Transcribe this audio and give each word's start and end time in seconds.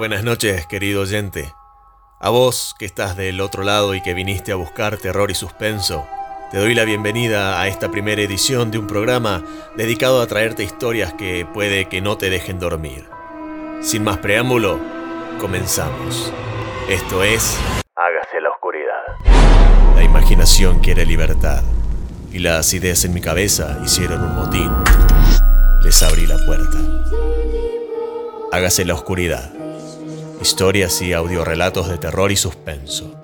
Buenas 0.00 0.24
noches, 0.24 0.64
querido 0.64 1.02
oyente. 1.02 1.52
A 2.20 2.30
vos 2.30 2.74
que 2.78 2.86
estás 2.86 3.18
del 3.18 3.38
otro 3.42 3.64
lado 3.64 3.94
y 3.94 4.00
que 4.00 4.14
viniste 4.14 4.50
a 4.50 4.54
buscar 4.54 4.96
terror 4.96 5.30
y 5.30 5.34
suspenso, 5.34 6.06
te 6.50 6.56
doy 6.56 6.74
la 6.74 6.86
bienvenida 6.86 7.60
a 7.60 7.68
esta 7.68 7.90
primera 7.90 8.22
edición 8.22 8.70
de 8.70 8.78
un 8.78 8.86
programa 8.86 9.44
dedicado 9.76 10.22
a 10.22 10.26
traerte 10.26 10.62
historias 10.62 11.12
que 11.12 11.44
puede 11.44 11.84
que 11.90 12.00
no 12.00 12.16
te 12.16 12.30
dejen 12.30 12.58
dormir. 12.58 13.10
Sin 13.82 14.02
más 14.02 14.16
preámbulo, 14.16 14.80
comenzamos. 15.38 16.32
Esto 16.88 17.22
es 17.22 17.60
Hágase 17.94 18.40
la 18.40 18.48
oscuridad. 18.52 19.04
La 19.96 20.02
imaginación 20.02 20.78
quiere 20.78 21.04
libertad 21.04 21.62
y 22.32 22.38
las 22.38 22.72
ideas 22.72 23.04
en 23.04 23.12
mi 23.12 23.20
cabeza 23.20 23.78
hicieron 23.84 24.22
un 24.22 24.34
motín. 24.34 24.72
Les 25.82 26.02
abrí 26.02 26.26
la 26.26 26.38
puerta. 26.46 26.78
Hágase 28.50 28.86
la 28.86 28.94
oscuridad. 28.94 29.59
Historias 30.42 31.02
y 31.02 31.12
audiorelatos 31.12 31.88
de 31.88 31.98
terror 31.98 32.32
y 32.32 32.36
suspenso. 32.36 33.14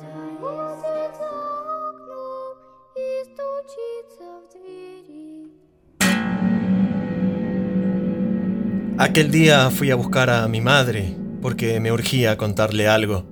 Aquel 8.99 9.31
día 9.31 9.71
fui 9.71 9.91
a 9.91 9.95
buscar 9.95 10.29
a 10.29 10.47
mi 10.49 10.61
madre 10.61 11.17
porque 11.41 11.81
me 11.81 11.91
urgía 11.91 12.37
contarle 12.37 12.87
algo. 12.87 13.25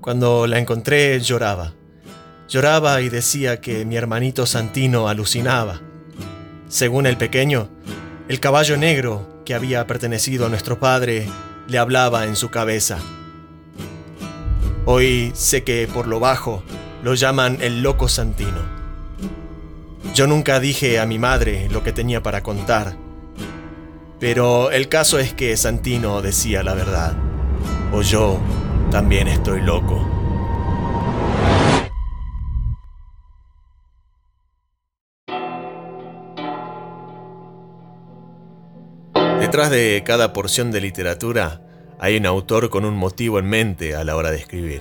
Cuando 0.00 0.46
la 0.46 0.60
encontré 0.60 1.18
lloraba. 1.18 1.74
Lloraba 2.48 3.00
y 3.00 3.08
decía 3.08 3.60
que 3.60 3.84
mi 3.84 3.96
hermanito 3.96 4.46
Santino 4.46 5.08
alucinaba. 5.08 5.80
Según 6.68 7.06
el 7.06 7.16
pequeño, 7.16 7.68
el 8.28 8.38
caballo 8.38 8.76
negro 8.76 9.42
que 9.44 9.54
había 9.54 9.86
pertenecido 9.88 10.46
a 10.46 10.48
nuestro 10.48 10.78
padre 10.78 11.26
le 11.68 11.78
hablaba 11.78 12.24
en 12.26 12.36
su 12.36 12.50
cabeza. 12.50 12.98
Hoy 14.84 15.32
sé 15.34 15.62
que 15.64 15.88
por 15.92 16.06
lo 16.06 16.20
bajo 16.20 16.62
lo 17.02 17.14
llaman 17.14 17.58
el 17.60 17.82
loco 17.82 18.08
Santino. 18.08 18.60
Yo 20.14 20.26
nunca 20.26 20.60
dije 20.60 21.00
a 21.00 21.06
mi 21.06 21.18
madre 21.18 21.68
lo 21.70 21.82
que 21.82 21.92
tenía 21.92 22.22
para 22.22 22.42
contar, 22.42 22.96
pero 24.20 24.70
el 24.70 24.88
caso 24.88 25.18
es 25.18 25.32
que 25.32 25.56
Santino 25.56 26.20
decía 26.20 26.62
la 26.62 26.74
verdad, 26.74 27.14
o 27.92 28.02
yo 28.02 28.38
también 28.90 29.28
estoy 29.28 29.62
loco. 29.62 30.11
Detrás 39.52 39.70
de 39.70 40.02
cada 40.02 40.32
porción 40.32 40.70
de 40.70 40.80
literatura 40.80 41.60
hay 41.98 42.16
un 42.16 42.24
autor 42.24 42.70
con 42.70 42.86
un 42.86 42.96
motivo 42.96 43.38
en 43.38 43.44
mente 43.44 43.94
a 43.94 44.02
la 44.02 44.16
hora 44.16 44.30
de 44.30 44.38
escribir. 44.38 44.80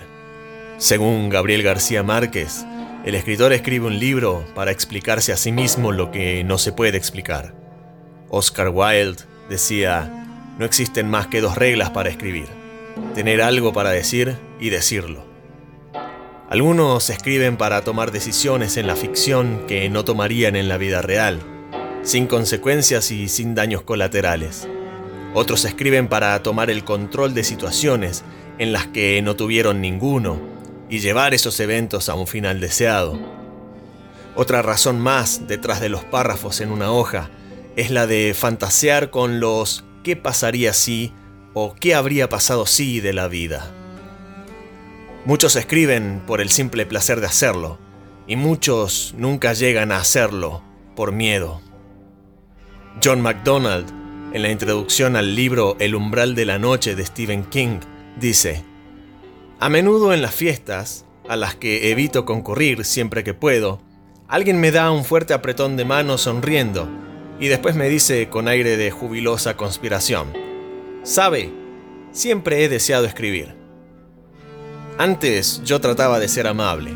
Según 0.77 1.27
Gabriel 1.27 1.61
García 1.61 2.03
Márquez, 2.03 2.65
el 3.03 3.15
escritor 3.15 3.51
escribe 3.51 3.87
un 3.87 3.99
libro 3.99 4.45
para 4.55 4.71
explicarse 4.71 5.33
a 5.33 5.35
sí 5.35 5.51
mismo 5.51 5.91
lo 5.91 6.09
que 6.09 6.45
no 6.45 6.57
se 6.57 6.71
puede 6.71 6.97
explicar. 6.97 7.53
Oscar 8.29 8.69
Wilde 8.69 9.23
decía, 9.49 10.09
no 10.57 10.63
existen 10.63 11.09
más 11.09 11.27
que 11.27 11.41
dos 11.41 11.57
reglas 11.57 11.89
para 11.89 12.07
escribir, 12.07 12.47
tener 13.13 13.41
algo 13.41 13.73
para 13.73 13.89
decir 13.89 14.37
y 14.57 14.69
decirlo. 14.69 15.25
Algunos 16.49 17.09
escriben 17.09 17.57
para 17.57 17.81
tomar 17.81 18.13
decisiones 18.13 18.77
en 18.77 18.87
la 18.87 18.95
ficción 18.95 19.65
que 19.67 19.89
no 19.89 20.05
tomarían 20.05 20.55
en 20.55 20.69
la 20.69 20.77
vida 20.77 21.01
real 21.01 21.50
sin 22.03 22.27
consecuencias 22.27 23.11
y 23.11 23.29
sin 23.29 23.55
daños 23.55 23.83
colaterales. 23.83 24.67
Otros 25.33 25.65
escriben 25.65 26.07
para 26.07 26.41
tomar 26.43 26.69
el 26.69 26.83
control 26.83 27.33
de 27.33 27.43
situaciones 27.43 28.23
en 28.57 28.73
las 28.73 28.87
que 28.87 29.21
no 29.21 29.35
tuvieron 29.35 29.81
ninguno 29.81 30.39
y 30.89 30.99
llevar 30.99 31.33
esos 31.33 31.59
eventos 31.59 32.09
a 32.09 32.15
un 32.15 32.27
final 32.27 32.59
deseado. 32.59 33.17
Otra 34.35 34.61
razón 34.61 34.99
más 34.99 35.47
detrás 35.47 35.79
de 35.79 35.89
los 35.89 36.03
párrafos 36.03 36.61
en 36.61 36.71
una 36.71 36.91
hoja 36.91 37.29
es 37.75 37.91
la 37.91 38.07
de 38.07 38.33
fantasear 38.37 39.09
con 39.09 39.39
los 39.39 39.83
qué 40.03 40.15
pasaría 40.15 40.73
si 40.73 41.13
o 41.53 41.75
qué 41.75 41.95
habría 41.95 42.29
pasado 42.29 42.65
si 42.65 42.99
de 42.99 43.13
la 43.13 43.27
vida. 43.27 43.71
Muchos 45.25 45.55
escriben 45.55 46.21
por 46.25 46.41
el 46.41 46.49
simple 46.49 46.85
placer 46.85 47.21
de 47.21 47.27
hacerlo 47.27 47.77
y 48.27 48.35
muchos 48.35 49.13
nunca 49.17 49.53
llegan 49.53 49.91
a 49.91 49.97
hacerlo 49.97 50.61
por 50.95 51.11
miedo. 51.11 51.61
John 53.03 53.21
MacDonald, 53.21 53.87
en 54.33 54.41
la 54.41 54.51
introducción 54.51 55.15
al 55.15 55.35
libro 55.35 55.75
El 55.79 55.95
umbral 55.95 56.35
de 56.35 56.45
la 56.45 56.59
noche 56.59 56.95
de 56.95 57.05
Stephen 57.05 57.45
King, 57.45 57.79
dice, 58.19 58.63
A 59.59 59.69
menudo 59.69 60.13
en 60.13 60.21
las 60.21 60.35
fiestas, 60.35 61.05
a 61.27 61.35
las 61.35 61.55
que 61.55 61.91
evito 61.91 62.25
concurrir 62.25 62.83
siempre 62.83 63.23
que 63.23 63.33
puedo, 63.33 63.81
alguien 64.27 64.59
me 64.59 64.71
da 64.71 64.91
un 64.91 65.05
fuerte 65.05 65.33
apretón 65.33 65.77
de 65.77 65.85
mano 65.85 66.17
sonriendo 66.17 66.87
y 67.39 67.47
después 67.47 67.75
me 67.75 67.89
dice 67.89 68.29
con 68.29 68.47
aire 68.47 68.77
de 68.77 68.91
jubilosa 68.91 69.55
conspiración, 69.55 70.33
Sabe, 71.03 71.51
siempre 72.11 72.63
he 72.63 72.69
deseado 72.69 73.05
escribir. 73.05 73.55
Antes 74.97 75.63
yo 75.63 75.81
trataba 75.81 76.19
de 76.19 76.27
ser 76.27 76.45
amable. 76.45 76.91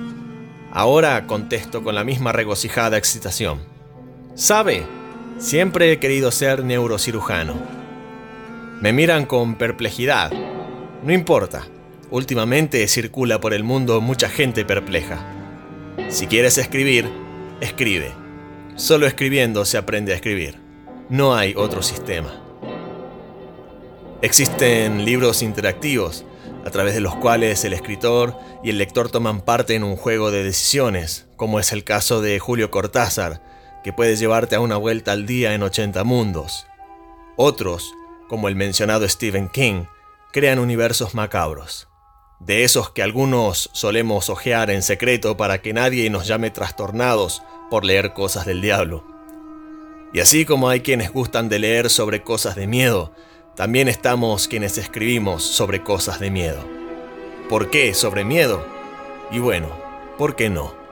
Ahora 0.72 1.26
contesto 1.26 1.84
con 1.84 1.96
la 1.96 2.04
misma 2.04 2.34
regocijada 2.34 2.98
excitación. 2.98 3.60
¿Sabe? 4.36 4.86
Siempre 5.38 5.92
he 5.92 6.00
querido 6.00 6.32
ser 6.32 6.64
neurocirujano. 6.64 7.56
Me 8.80 8.94
miran 8.94 9.26
con 9.26 9.56
perplejidad. 9.56 10.32
No 11.04 11.12
importa. 11.12 11.68
Últimamente 12.10 12.88
circula 12.88 13.42
por 13.42 13.54
el 13.54 13.66
mundo 13.66 14.00
mucha 14.00 14.30
gente 14.30 14.64
perpleja. 14.64 15.26
Si 16.08 16.28
quieres 16.28 16.58
escribir, 16.58 17.12
escribe. 17.60 18.14
Solo 18.78 19.08
escribiendo 19.08 19.66
se 19.66 19.78
aprende 19.78 20.14
a 20.14 20.16
escribir. 20.16 20.58
No 21.10 21.36
hay 21.36 21.54
otro 21.58 21.84
sistema. 21.84 22.42
Existen 24.22 25.04
libros 25.04 25.42
interactivos 25.42 26.26
a 26.66 26.70
través 26.70 26.94
de 26.94 27.02
los 27.02 27.14
cuales 27.16 27.66
el 27.66 27.74
escritor 27.74 28.38
y 28.64 28.70
el 28.70 28.78
lector 28.78 29.10
toman 29.12 29.42
parte 29.42 29.76
en 29.76 29.84
un 29.84 29.98
juego 29.98 30.32
de 30.32 30.44
decisiones, 30.44 31.28
como 31.36 31.60
es 31.60 31.74
el 31.74 31.84
caso 31.84 32.22
de 32.22 32.40
Julio 32.40 32.72
Cortázar, 32.72 33.42
que 33.86 33.94
puedes 33.94 34.18
llevarte 34.20 34.56
a 34.56 34.62
una 34.62 34.78
vuelta 34.78 35.12
al 35.12 35.28
día 35.28 35.54
en 35.54 35.62
80 35.62 36.04
mundos. 36.04 36.66
Otros, 37.36 37.94
como 38.28 38.48
el 38.48 38.56
mencionado 38.56 39.08
Stephen 39.08 39.48
King, 39.48 39.84
crean 40.34 40.58
universos 40.58 41.14
macabros. 41.14 41.88
De 42.40 42.64
esos 42.64 42.90
que 42.90 43.04
algunos 43.04 43.70
solemos 43.74 44.32
ojear 44.32 44.72
en 44.72 44.82
secreto 44.82 45.38
para 45.38 45.62
que 45.62 45.72
nadie 45.72 46.10
nos 46.10 46.26
llame 46.26 46.50
trastornados 46.50 47.44
por 47.70 47.86
leer 47.86 48.14
cosas 48.14 48.48
del 48.48 48.60
diablo. 48.60 49.06
Y 50.14 50.20
así 50.20 50.46
como 50.46 50.68
hay 50.68 50.80
quienes 50.80 51.14
gustan 51.14 51.48
de 51.48 51.60
leer 51.60 51.92
sobre 51.92 52.24
cosas 52.24 52.56
de 52.56 52.66
miedo, 52.66 53.14
también 53.56 53.88
estamos 53.88 54.48
quienes 54.48 54.80
escribimos 54.80 55.44
sobre 55.44 55.84
cosas 55.84 56.20
de 56.20 56.32
miedo. 56.32 56.66
¿Por 57.50 57.70
qué 57.70 57.94
sobre 57.94 58.26
miedo? 58.26 58.66
Y 59.30 59.38
bueno, 59.38 59.70
¿por 60.18 60.36
qué 60.36 60.50
no? 60.50 60.85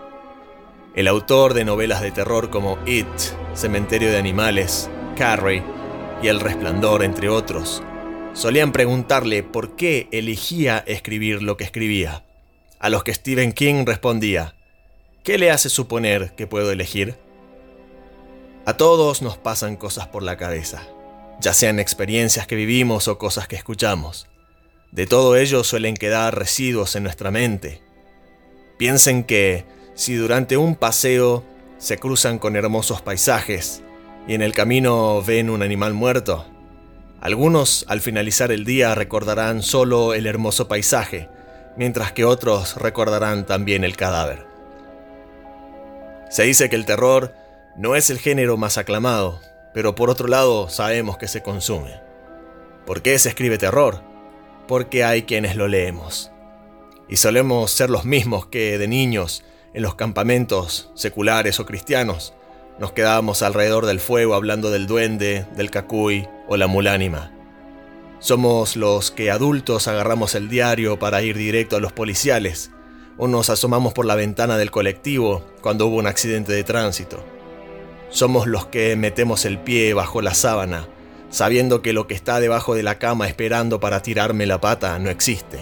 El 0.96 1.08
autor 1.08 1.56
de 1.56 1.66
novelas 1.66 2.02
de 2.02 2.12
terror 2.12 2.52
como 2.52 2.78
It, 2.86 3.08
Cementerio 3.56 4.12
de 4.12 4.18
Animales, 4.18 4.92
Carrie 5.18 5.64
y 6.22 6.28
El 6.28 6.40
Resplandor, 6.40 7.04
entre 7.04 7.30
otros, 7.30 7.82
solían 8.34 8.72
preguntarle 8.72 9.42
por 9.42 9.76
qué 9.76 10.08
elegía 10.12 10.84
escribir 10.86 11.42
lo 11.42 11.58
que 11.58 11.64
escribía, 11.64 12.24
a 12.78 12.90
los 12.90 13.04
que 13.04 13.12
Stephen 13.12 13.54
King 13.54 13.86
respondía, 13.88 14.56
¿qué 15.24 15.40
le 15.40 15.50
hace 15.50 15.70
suponer 15.70 16.36
que 16.36 16.46
puedo 16.46 16.72
elegir? 16.72 17.16
A 18.68 18.78
todos 18.78 19.24
nos 19.24 19.40
pasan 19.40 19.78
cosas 19.78 20.06
por 20.08 20.22
la 20.22 20.38
cabeza, 20.38 20.88
ya 21.40 21.54
sean 21.54 21.80
experiencias 21.80 22.46
que 22.46 22.56
vivimos 22.56 23.08
o 23.08 23.18
cosas 23.18 23.48
que 23.48 23.56
escuchamos. 23.56 24.28
De 24.92 25.08
todo 25.08 25.38
ello 25.38 25.64
suelen 25.64 25.96
quedar 25.96 26.38
residuos 26.38 26.96
en 26.96 27.02
nuestra 27.02 27.32
mente. 27.32 27.82
Piensen 28.78 29.24
que 29.24 29.66
si 29.96 30.16
durante 30.16 30.58
un 30.58 30.76
paseo 30.76 31.44
se 31.78 31.98
cruzan 31.98 32.40
con 32.40 32.56
hermosos 32.56 33.02
paisajes 33.02 33.84
y 34.28 34.34
en 34.34 34.42
el 34.42 34.54
camino 34.54 35.22
ven 35.22 35.50
un 35.50 35.62
animal 35.62 35.94
muerto. 35.94 36.46
Algunos 37.20 37.86
al 37.88 38.02
finalizar 38.02 38.52
el 38.52 38.66
día 38.66 38.96
recordarán 38.96 39.62
solo 39.62 40.14
el 40.14 40.26
hermoso 40.26 40.68
paisaje, 40.68 41.30
mientras 41.78 42.12
que 42.12 42.26
otros 42.26 42.76
recordarán 42.78 43.46
también 43.46 43.84
el 43.84 43.96
cadáver. 43.96 44.46
Se 46.30 46.44
dice 46.44 46.70
que 46.70 46.76
el 46.76 46.86
terror 46.86 47.34
no 47.78 47.96
es 47.96 48.10
el 48.10 48.20
género 48.20 48.58
más 48.58 48.78
aclamado, 48.78 49.40
pero 49.74 49.96
por 49.96 50.10
otro 50.10 50.28
lado 50.28 50.70
sabemos 50.70 51.18
que 51.18 51.28
se 51.28 51.42
consume. 51.42 52.02
¿Por 52.86 53.02
qué 53.02 53.18
se 53.20 53.30
escribe 53.30 53.58
terror? 53.58 54.02
Porque 54.68 55.04
hay 55.04 55.24
quienes 55.24 55.56
lo 55.56 55.68
leemos. 55.68 56.32
Y 57.08 57.18
solemos 57.18 57.72
ser 57.72 57.90
los 57.90 58.06
mismos 58.06 58.48
que 58.48 58.78
de 58.78 58.88
niños 58.88 59.44
en 59.74 59.82
los 59.82 59.96
campamentos 59.96 60.92
seculares 60.94 61.60
o 61.60 61.66
cristianos, 61.66 62.34
nos 62.80 62.92
quedábamos 62.92 63.42
alrededor 63.42 63.86
del 63.86 64.00
fuego 64.00 64.34
hablando 64.34 64.72
del 64.72 64.88
duende, 64.88 65.46
del 65.56 65.70
cacuy 65.70 66.28
o 66.48 66.58
la 66.58 66.68
mulánima. 66.68 67.32
Somos 68.20 68.76
los 68.76 69.12
que 69.12 69.32
adultos 69.32 69.88
agarramos 69.88 70.34
el 70.36 70.50
diario 70.50 70.98
para 70.98 71.22
ir 71.22 71.38
directo 71.38 71.76
a 71.76 71.80
los 71.80 71.92
policiales, 71.92 72.72
o 73.18 73.28
nos 73.28 73.50
asomamos 73.50 73.94
por 73.94 74.06
la 74.06 74.16
ventana 74.16 74.58
del 74.58 74.72
colectivo 74.72 75.44
cuando 75.62 75.88
hubo 75.88 75.98
un 75.98 76.08
accidente 76.08 76.52
de 76.54 76.64
tránsito. 76.64 77.24
Somos 78.10 78.48
los 78.48 78.66
que 78.68 78.96
metemos 78.96 79.46
el 79.46 79.60
pie 79.60 79.94
bajo 79.94 80.22
la 80.22 80.34
sábana, 80.34 80.88
sabiendo 81.30 81.82
que 81.82 81.94
lo 81.94 82.08
que 82.08 82.14
está 82.14 82.40
debajo 82.40 82.76
de 82.76 82.84
la 82.84 83.00
cama 83.00 83.28
esperando 83.28 83.80
para 83.80 84.02
tirarme 84.02 84.46
la 84.46 84.62
pata 84.62 84.98
no 85.00 85.10
existe. 85.10 85.60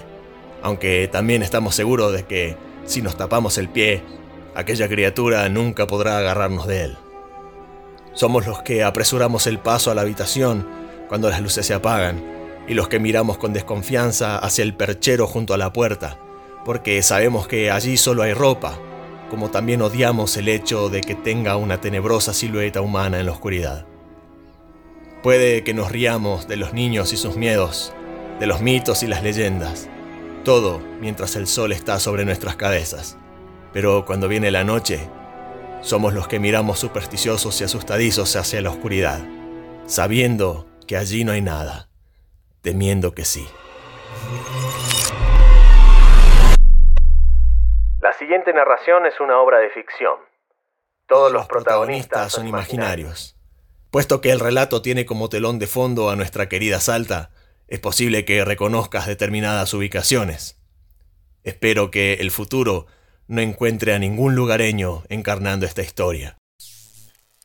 Aunque 0.61 1.09
también 1.11 1.43
estamos 1.43 1.75
seguros 1.75 2.13
de 2.13 2.23
que 2.23 2.57
si 2.85 3.01
nos 3.01 3.17
tapamos 3.17 3.57
el 3.57 3.69
pie, 3.69 4.03
aquella 4.55 4.87
criatura 4.87 5.47
nunca 5.49 5.87
podrá 5.87 6.17
agarrarnos 6.17 6.67
de 6.67 6.83
él. 6.85 6.97
Somos 8.13 8.45
los 8.45 8.61
que 8.61 8.83
apresuramos 8.83 9.47
el 9.47 9.59
paso 9.59 9.91
a 9.91 9.95
la 9.95 10.01
habitación 10.01 10.67
cuando 11.07 11.29
las 11.29 11.41
luces 11.41 11.65
se 11.65 11.73
apagan 11.73 12.21
y 12.67 12.73
los 12.73 12.87
que 12.87 12.99
miramos 12.99 13.37
con 13.37 13.53
desconfianza 13.53 14.37
hacia 14.37 14.63
el 14.63 14.75
perchero 14.75 15.27
junto 15.27 15.53
a 15.53 15.57
la 15.57 15.73
puerta, 15.73 16.17
porque 16.65 17.01
sabemos 17.03 17.47
que 17.47 17.71
allí 17.71 17.97
solo 17.97 18.23
hay 18.23 18.33
ropa, 18.33 18.77
como 19.29 19.49
también 19.49 19.81
odiamos 19.81 20.35
el 20.37 20.49
hecho 20.49 20.89
de 20.89 21.01
que 21.01 21.15
tenga 21.15 21.55
una 21.55 21.79
tenebrosa 21.79 22.33
silueta 22.33 22.81
humana 22.81 23.19
en 23.19 23.25
la 23.25 23.31
oscuridad. 23.31 23.85
Puede 25.23 25.63
que 25.63 25.73
nos 25.73 25.91
riamos 25.91 26.47
de 26.47 26.57
los 26.57 26.73
niños 26.73 27.13
y 27.13 27.17
sus 27.17 27.37
miedos, 27.37 27.93
de 28.39 28.47
los 28.47 28.61
mitos 28.61 29.03
y 29.03 29.07
las 29.07 29.23
leyendas, 29.23 29.87
todo 30.43 30.79
mientras 30.99 31.35
el 31.35 31.47
sol 31.47 31.71
está 31.71 31.99
sobre 31.99 32.25
nuestras 32.25 32.55
cabezas. 32.55 33.17
Pero 33.73 34.05
cuando 34.05 34.27
viene 34.27 34.51
la 34.51 34.63
noche, 34.63 35.09
somos 35.81 36.13
los 36.13 36.27
que 36.27 36.39
miramos 36.39 36.79
supersticiosos 36.79 37.59
y 37.61 37.63
asustadizos 37.63 38.35
hacia 38.35 38.61
la 38.61 38.69
oscuridad, 38.69 39.19
sabiendo 39.85 40.67
que 40.87 40.97
allí 40.97 41.23
no 41.23 41.31
hay 41.31 41.41
nada, 41.41 41.89
temiendo 42.61 43.13
que 43.13 43.25
sí. 43.25 43.47
La 48.01 48.13
siguiente 48.13 48.53
narración 48.53 49.05
es 49.05 49.19
una 49.19 49.39
obra 49.39 49.59
de 49.59 49.69
ficción. 49.69 50.17
Todos 51.07 51.31
los 51.31 51.47
protagonistas 51.47 52.31
son 52.31 52.47
imaginarios. 52.47 53.37
Puesto 53.91 54.21
que 54.21 54.31
el 54.31 54.39
relato 54.39 54.81
tiene 54.81 55.05
como 55.05 55.29
telón 55.29 55.59
de 55.59 55.67
fondo 55.67 56.09
a 56.09 56.15
nuestra 56.15 56.47
querida 56.47 56.79
Salta, 56.79 57.31
es 57.71 57.79
posible 57.79 58.25
que 58.25 58.43
reconozcas 58.43 59.07
determinadas 59.07 59.73
ubicaciones. 59.73 60.61
Espero 61.43 61.89
que 61.89 62.15
el 62.15 62.29
futuro 62.29 62.85
no 63.29 63.39
encuentre 63.39 63.93
a 63.93 63.99
ningún 63.99 64.35
lugareño 64.35 65.03
encarnando 65.07 65.65
esta 65.65 65.81
historia. 65.81 66.35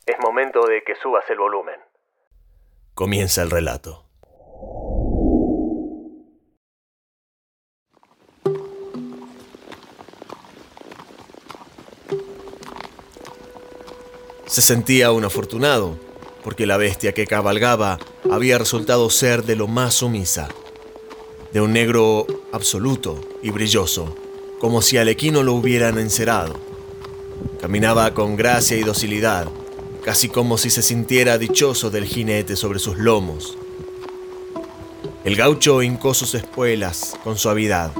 Es 0.05 0.15
momento 0.21 0.67
de 0.67 0.83
que 0.85 0.95
subas 1.01 1.23
el 1.29 1.37
volumen. 1.37 1.79
Comienza 2.93 3.41
el 3.41 3.49
relato. 3.49 4.03
Se 14.45 14.61
sentía 14.61 15.11
un 15.11 15.23
afortunado, 15.23 15.97
porque 16.47 16.65
la 16.65 16.77
bestia 16.77 17.11
que 17.11 17.27
cabalgaba 17.27 17.99
había 18.31 18.57
resultado 18.57 19.09
ser 19.09 19.43
de 19.43 19.57
lo 19.57 19.67
más 19.67 19.95
sumisa, 19.95 20.47
de 21.51 21.59
un 21.59 21.73
negro 21.73 22.25
absoluto 22.53 23.19
y 23.43 23.49
brilloso, 23.49 24.15
como 24.57 24.81
si 24.81 24.97
al 24.97 25.09
equino 25.09 25.43
lo 25.43 25.51
hubieran 25.55 25.99
encerado. 25.99 26.55
Caminaba 27.59 28.13
con 28.13 28.37
gracia 28.37 28.77
y 28.77 28.83
docilidad, 28.83 29.49
casi 30.05 30.29
como 30.29 30.57
si 30.57 30.69
se 30.69 30.81
sintiera 30.81 31.37
dichoso 31.37 31.89
del 31.89 32.05
jinete 32.05 32.55
sobre 32.55 32.79
sus 32.79 32.97
lomos. 32.97 33.57
El 35.25 35.35
gaucho 35.35 35.83
hincó 35.83 36.13
sus 36.13 36.33
espuelas 36.33 37.17
con 37.25 37.37
suavidad 37.37 37.91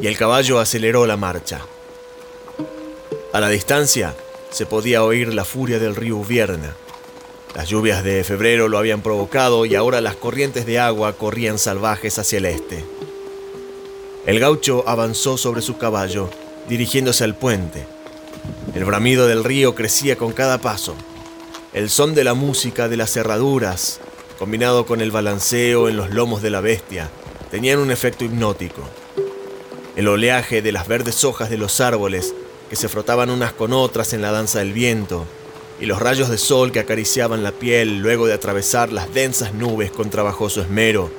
y 0.00 0.06
el 0.06 0.16
caballo 0.16 0.60
aceleró 0.60 1.04
la 1.04 1.16
marcha. 1.16 1.62
A 3.32 3.40
la 3.40 3.48
distancia, 3.48 4.14
se 4.52 4.66
podía 4.66 5.02
oír 5.02 5.34
la 5.34 5.44
furia 5.44 5.80
del 5.80 5.96
río 5.96 6.22
Vierna. 6.22 6.76
Las 7.54 7.68
lluvias 7.68 8.04
de 8.04 8.22
febrero 8.24 8.68
lo 8.68 8.78
habían 8.78 9.02
provocado 9.02 9.66
y 9.66 9.74
ahora 9.74 10.00
las 10.00 10.16
corrientes 10.16 10.66
de 10.66 10.78
agua 10.78 11.14
corrían 11.14 11.58
salvajes 11.58 12.18
hacia 12.18 12.38
el 12.38 12.46
este. 12.46 12.84
El 14.26 14.38
gaucho 14.40 14.84
avanzó 14.86 15.38
sobre 15.38 15.62
su 15.62 15.78
caballo, 15.78 16.28
dirigiéndose 16.68 17.24
al 17.24 17.34
puente. 17.34 17.86
El 18.74 18.84
bramido 18.84 19.26
del 19.26 19.42
río 19.42 19.74
crecía 19.74 20.16
con 20.16 20.32
cada 20.32 20.58
paso. 20.58 20.94
El 21.72 21.88
son 21.90 22.14
de 22.14 22.24
la 22.24 22.34
música 22.34 22.88
de 22.88 22.96
las 22.96 23.12
cerraduras, 23.12 24.00
combinado 24.38 24.86
con 24.86 25.00
el 25.00 25.10
balanceo 25.10 25.88
en 25.88 25.96
los 25.96 26.10
lomos 26.10 26.42
de 26.42 26.50
la 26.50 26.60
bestia, 26.60 27.10
tenían 27.50 27.78
un 27.78 27.90
efecto 27.90 28.24
hipnótico. 28.24 28.82
El 29.96 30.06
oleaje 30.06 30.62
de 30.62 30.72
las 30.72 30.86
verdes 30.86 31.24
hojas 31.24 31.50
de 31.50 31.56
los 31.56 31.80
árboles 31.80 32.34
que 32.68 32.76
se 32.76 32.88
frotaban 32.88 33.30
unas 33.30 33.52
con 33.52 33.72
otras 33.72 34.12
en 34.12 34.22
la 34.22 34.30
danza 34.30 34.60
del 34.60 34.72
viento, 34.72 35.26
y 35.80 35.86
los 35.86 36.00
rayos 36.00 36.28
de 36.28 36.38
sol 36.38 36.72
que 36.72 36.80
acariciaban 36.80 37.42
la 37.42 37.52
piel 37.52 37.98
luego 37.98 38.26
de 38.26 38.34
atravesar 38.34 38.92
las 38.92 39.12
densas 39.14 39.54
nubes 39.54 39.90
con 39.90 40.10
trabajoso 40.10 40.60
esmero, 40.60 41.10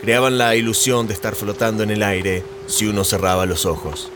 creaban 0.00 0.38
la 0.38 0.56
ilusión 0.56 1.06
de 1.06 1.14
estar 1.14 1.34
flotando 1.34 1.82
en 1.82 1.90
el 1.90 2.02
aire 2.02 2.42
si 2.66 2.86
uno 2.86 3.04
cerraba 3.04 3.46
los 3.46 3.66
ojos. 3.66 4.10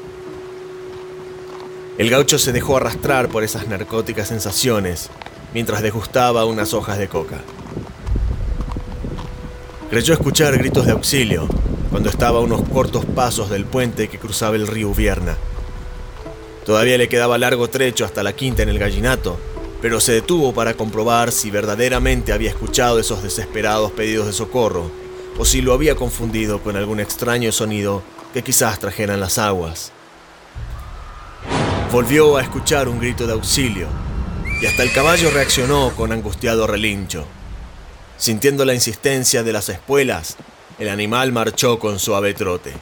El 1.98 2.08
gaucho 2.08 2.38
se 2.38 2.52
dejó 2.52 2.78
arrastrar 2.78 3.28
por 3.28 3.44
esas 3.44 3.68
narcóticas 3.68 4.28
sensaciones 4.28 5.10
mientras 5.52 5.82
degustaba 5.82 6.46
unas 6.46 6.72
hojas 6.72 6.98
de 6.98 7.08
coca. 7.08 7.40
Creyó 9.90 10.14
escuchar 10.14 10.56
gritos 10.56 10.86
de 10.86 10.92
auxilio 10.92 11.46
cuando 11.90 12.08
estaba 12.08 12.38
a 12.38 12.42
unos 12.42 12.66
cortos 12.70 13.04
pasos 13.04 13.50
del 13.50 13.66
puente 13.66 14.08
que 14.08 14.18
cruzaba 14.18 14.56
el 14.56 14.66
río 14.66 14.94
Vierna. 14.94 15.36
Todavía 16.64 16.96
le 16.96 17.08
quedaba 17.08 17.36
largo 17.36 17.68
trecho 17.68 18.06
hasta 18.06 18.22
la 18.22 18.32
quinta 18.32 18.62
en 18.62 18.70
el 18.70 18.78
gallinato, 18.78 19.38
pero 19.82 20.00
se 20.00 20.12
detuvo 20.12 20.54
para 20.54 20.74
comprobar 20.74 21.32
si 21.32 21.50
verdaderamente 21.50 22.32
había 22.32 22.50
escuchado 22.50 23.00
esos 23.00 23.20
desesperados 23.20 23.90
pedidos 23.90 24.26
de 24.26 24.32
socorro, 24.32 24.92
o 25.36 25.44
si 25.44 25.60
lo 25.60 25.74
había 25.74 25.96
confundido 25.96 26.62
con 26.62 26.76
algún 26.76 27.00
extraño 27.00 27.50
sonido 27.50 28.04
que 28.32 28.44
quizás 28.44 28.78
trajeran 28.78 29.18
las 29.18 29.38
aguas. 29.38 29.90
Volvió 31.90 32.36
a 32.36 32.42
escuchar 32.42 32.88
un 32.88 33.00
grito 33.00 33.26
de 33.26 33.32
auxilio, 33.32 33.88
y 34.62 34.66
hasta 34.66 34.84
el 34.84 34.92
caballo 34.92 35.32
reaccionó 35.32 35.92
con 35.96 36.12
angustiado 36.12 36.68
relincho. 36.68 37.26
Sintiendo 38.16 38.64
la 38.64 38.74
insistencia 38.74 39.42
de 39.42 39.52
las 39.52 39.68
espuelas, 39.68 40.36
el 40.78 40.88
animal 40.90 41.32
marchó 41.32 41.80
con 41.80 41.98
suave 41.98 42.34
trote. 42.34 42.72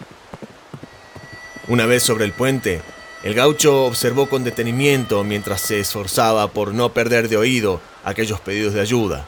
Una 1.68 1.86
vez 1.86 2.02
sobre 2.02 2.26
el 2.26 2.32
puente, 2.32 2.82
el 3.22 3.34
gaucho 3.34 3.84
observó 3.84 4.28
con 4.28 4.44
detenimiento 4.44 5.24
mientras 5.24 5.60
se 5.60 5.80
esforzaba 5.80 6.48
por 6.48 6.72
no 6.72 6.94
perder 6.94 7.28
de 7.28 7.36
oído 7.36 7.80
aquellos 8.02 8.40
pedidos 8.40 8.72
de 8.72 8.80
ayuda. 8.80 9.26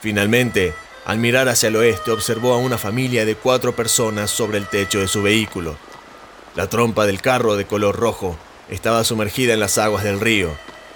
Finalmente, 0.00 0.72
al 1.04 1.18
mirar 1.18 1.48
hacia 1.48 1.68
el 1.68 1.76
oeste, 1.76 2.10
observó 2.10 2.54
a 2.54 2.58
una 2.58 2.78
familia 2.78 3.24
de 3.26 3.34
cuatro 3.34 3.76
personas 3.76 4.30
sobre 4.30 4.58
el 4.58 4.66
techo 4.66 5.00
de 5.00 5.08
su 5.08 5.22
vehículo. 5.22 5.76
La 6.54 6.68
trompa 6.68 7.06
del 7.06 7.20
carro 7.20 7.56
de 7.56 7.66
color 7.66 7.96
rojo 7.96 8.36
estaba 8.70 9.04
sumergida 9.04 9.52
en 9.52 9.60
las 9.60 9.76
aguas 9.78 10.04
del 10.04 10.20
río 10.20 10.50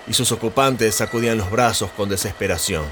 y 0.07 0.15
sus 0.15 0.33
ocupantes 0.33 0.95
sacudían 0.95 1.39
los 1.39 1.51
brazos 1.51 1.91
con 1.91 2.09
desesperación. 2.09 2.85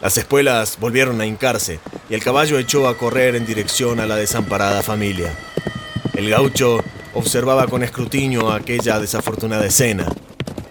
Las 0.00 0.16
espuelas 0.16 0.78
volvieron 0.78 1.20
a 1.20 1.26
hincarse 1.26 1.78
y 2.08 2.14
el 2.14 2.22
caballo 2.22 2.58
echó 2.58 2.88
a 2.88 2.96
correr 2.96 3.36
en 3.36 3.46
dirección 3.46 4.00
a 4.00 4.06
la 4.06 4.16
desamparada 4.16 4.82
familia. 4.82 5.34
El 6.20 6.28
gaucho 6.28 6.84
observaba 7.14 7.66
con 7.66 7.82
escrutinio 7.82 8.52
aquella 8.52 9.00
desafortunada 9.00 9.64
escena. 9.64 10.06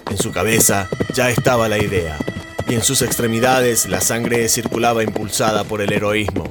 En 0.08 0.15
su 0.15 0.32
cabeza 0.32 0.88
ya 1.15 1.32
estaba 1.32 1.68
la 1.68 1.79
idea, 1.79 2.20
y 2.68 2.75
en 2.75 2.84
sus 2.84 3.01
extremidades 3.01 3.89
la 3.89 4.00
sangre 4.00 4.48
circulaba 4.48 5.03
impulsada 5.03 5.63
por 5.63 5.82
el 5.82 5.91
heroísmo. 5.91 6.44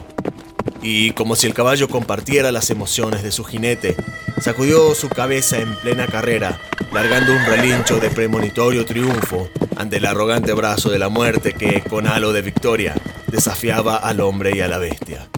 Y 0.82 1.12
como 1.12 1.36
si 1.36 1.46
el 1.46 1.54
caballo 1.54 1.88
compartiera 1.88 2.50
las 2.50 2.70
emociones 2.70 3.22
de 3.22 3.30
su 3.30 3.44
jinete, 3.44 3.94
sacudió 4.40 4.92
su 4.96 5.08
cabeza 5.08 5.58
en 5.58 5.76
plena 5.76 6.08
carrera, 6.08 6.60
largando 6.92 7.30
un 7.30 7.44
relincho 7.44 8.00
de 8.00 8.10
premonitorio 8.10 8.84
triunfo 8.84 9.48
ante 9.76 9.98
el 9.98 10.06
arrogante 10.06 10.52
brazo 10.54 10.90
de 10.90 10.98
la 10.98 11.08
muerte 11.08 11.52
que, 11.52 11.82
con 11.82 12.08
halo 12.08 12.32
de 12.32 12.42
victoria, 12.42 12.96
desafiaba 13.28 13.96
al 13.96 14.18
hombre 14.18 14.56
y 14.56 14.60
a 14.60 14.66
la 14.66 14.78
bestia. 14.78 15.28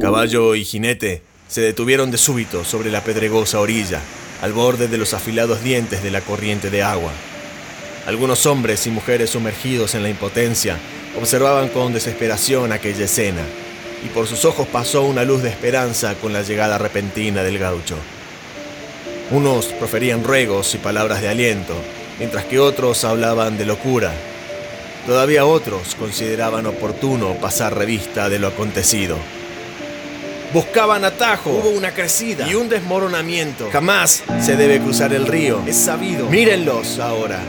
Caballo 0.00 0.56
y 0.56 0.64
jinete 0.64 1.30
se 1.52 1.60
detuvieron 1.60 2.10
de 2.10 2.16
súbito 2.16 2.64
sobre 2.64 2.90
la 2.90 3.04
pedregosa 3.04 3.60
orilla, 3.60 4.00
al 4.40 4.54
borde 4.54 4.88
de 4.88 4.96
los 4.96 5.12
afilados 5.12 5.62
dientes 5.62 6.02
de 6.02 6.10
la 6.10 6.22
corriente 6.22 6.70
de 6.70 6.82
agua. 6.82 7.12
Algunos 8.06 8.46
hombres 8.46 8.86
y 8.86 8.90
mujeres 8.90 9.28
sumergidos 9.28 9.94
en 9.94 10.02
la 10.02 10.08
impotencia 10.08 10.78
observaban 11.14 11.68
con 11.68 11.92
desesperación 11.92 12.72
aquella 12.72 13.04
escena, 13.04 13.42
y 14.02 14.08
por 14.08 14.26
sus 14.26 14.46
ojos 14.46 14.66
pasó 14.66 15.02
una 15.02 15.24
luz 15.24 15.42
de 15.42 15.50
esperanza 15.50 16.14
con 16.14 16.32
la 16.32 16.40
llegada 16.40 16.78
repentina 16.78 17.42
del 17.42 17.58
gaucho. 17.58 17.98
Unos 19.30 19.66
proferían 19.66 20.24
ruegos 20.24 20.74
y 20.74 20.78
palabras 20.78 21.20
de 21.20 21.28
aliento, 21.28 21.74
mientras 22.18 22.46
que 22.46 22.60
otros 22.60 23.04
hablaban 23.04 23.58
de 23.58 23.66
locura. 23.66 24.14
todavía 25.06 25.44
otros 25.44 25.96
consideraban 25.96 26.64
oportuno 26.64 27.34
pasar 27.34 27.76
revista 27.76 28.30
de 28.30 28.38
lo 28.38 28.48
acontecido. 28.48 29.18
Buscaban 30.52 31.04
atajo, 31.04 31.50
Hubo 31.50 31.70
una 31.70 31.92
crecida. 31.92 32.46
y 32.48 32.54
un 32.54 32.68
desmoronamiento. 32.68 33.68
Jamás 33.72 34.22
se 34.40 34.56
debe 34.56 34.80
cruzar 34.80 35.12
el 35.14 35.26
río. 35.26 35.60
Es 35.66 35.76
sabido. 35.76 36.28
Mírenlos 36.28 36.98
ahora. 36.98 37.40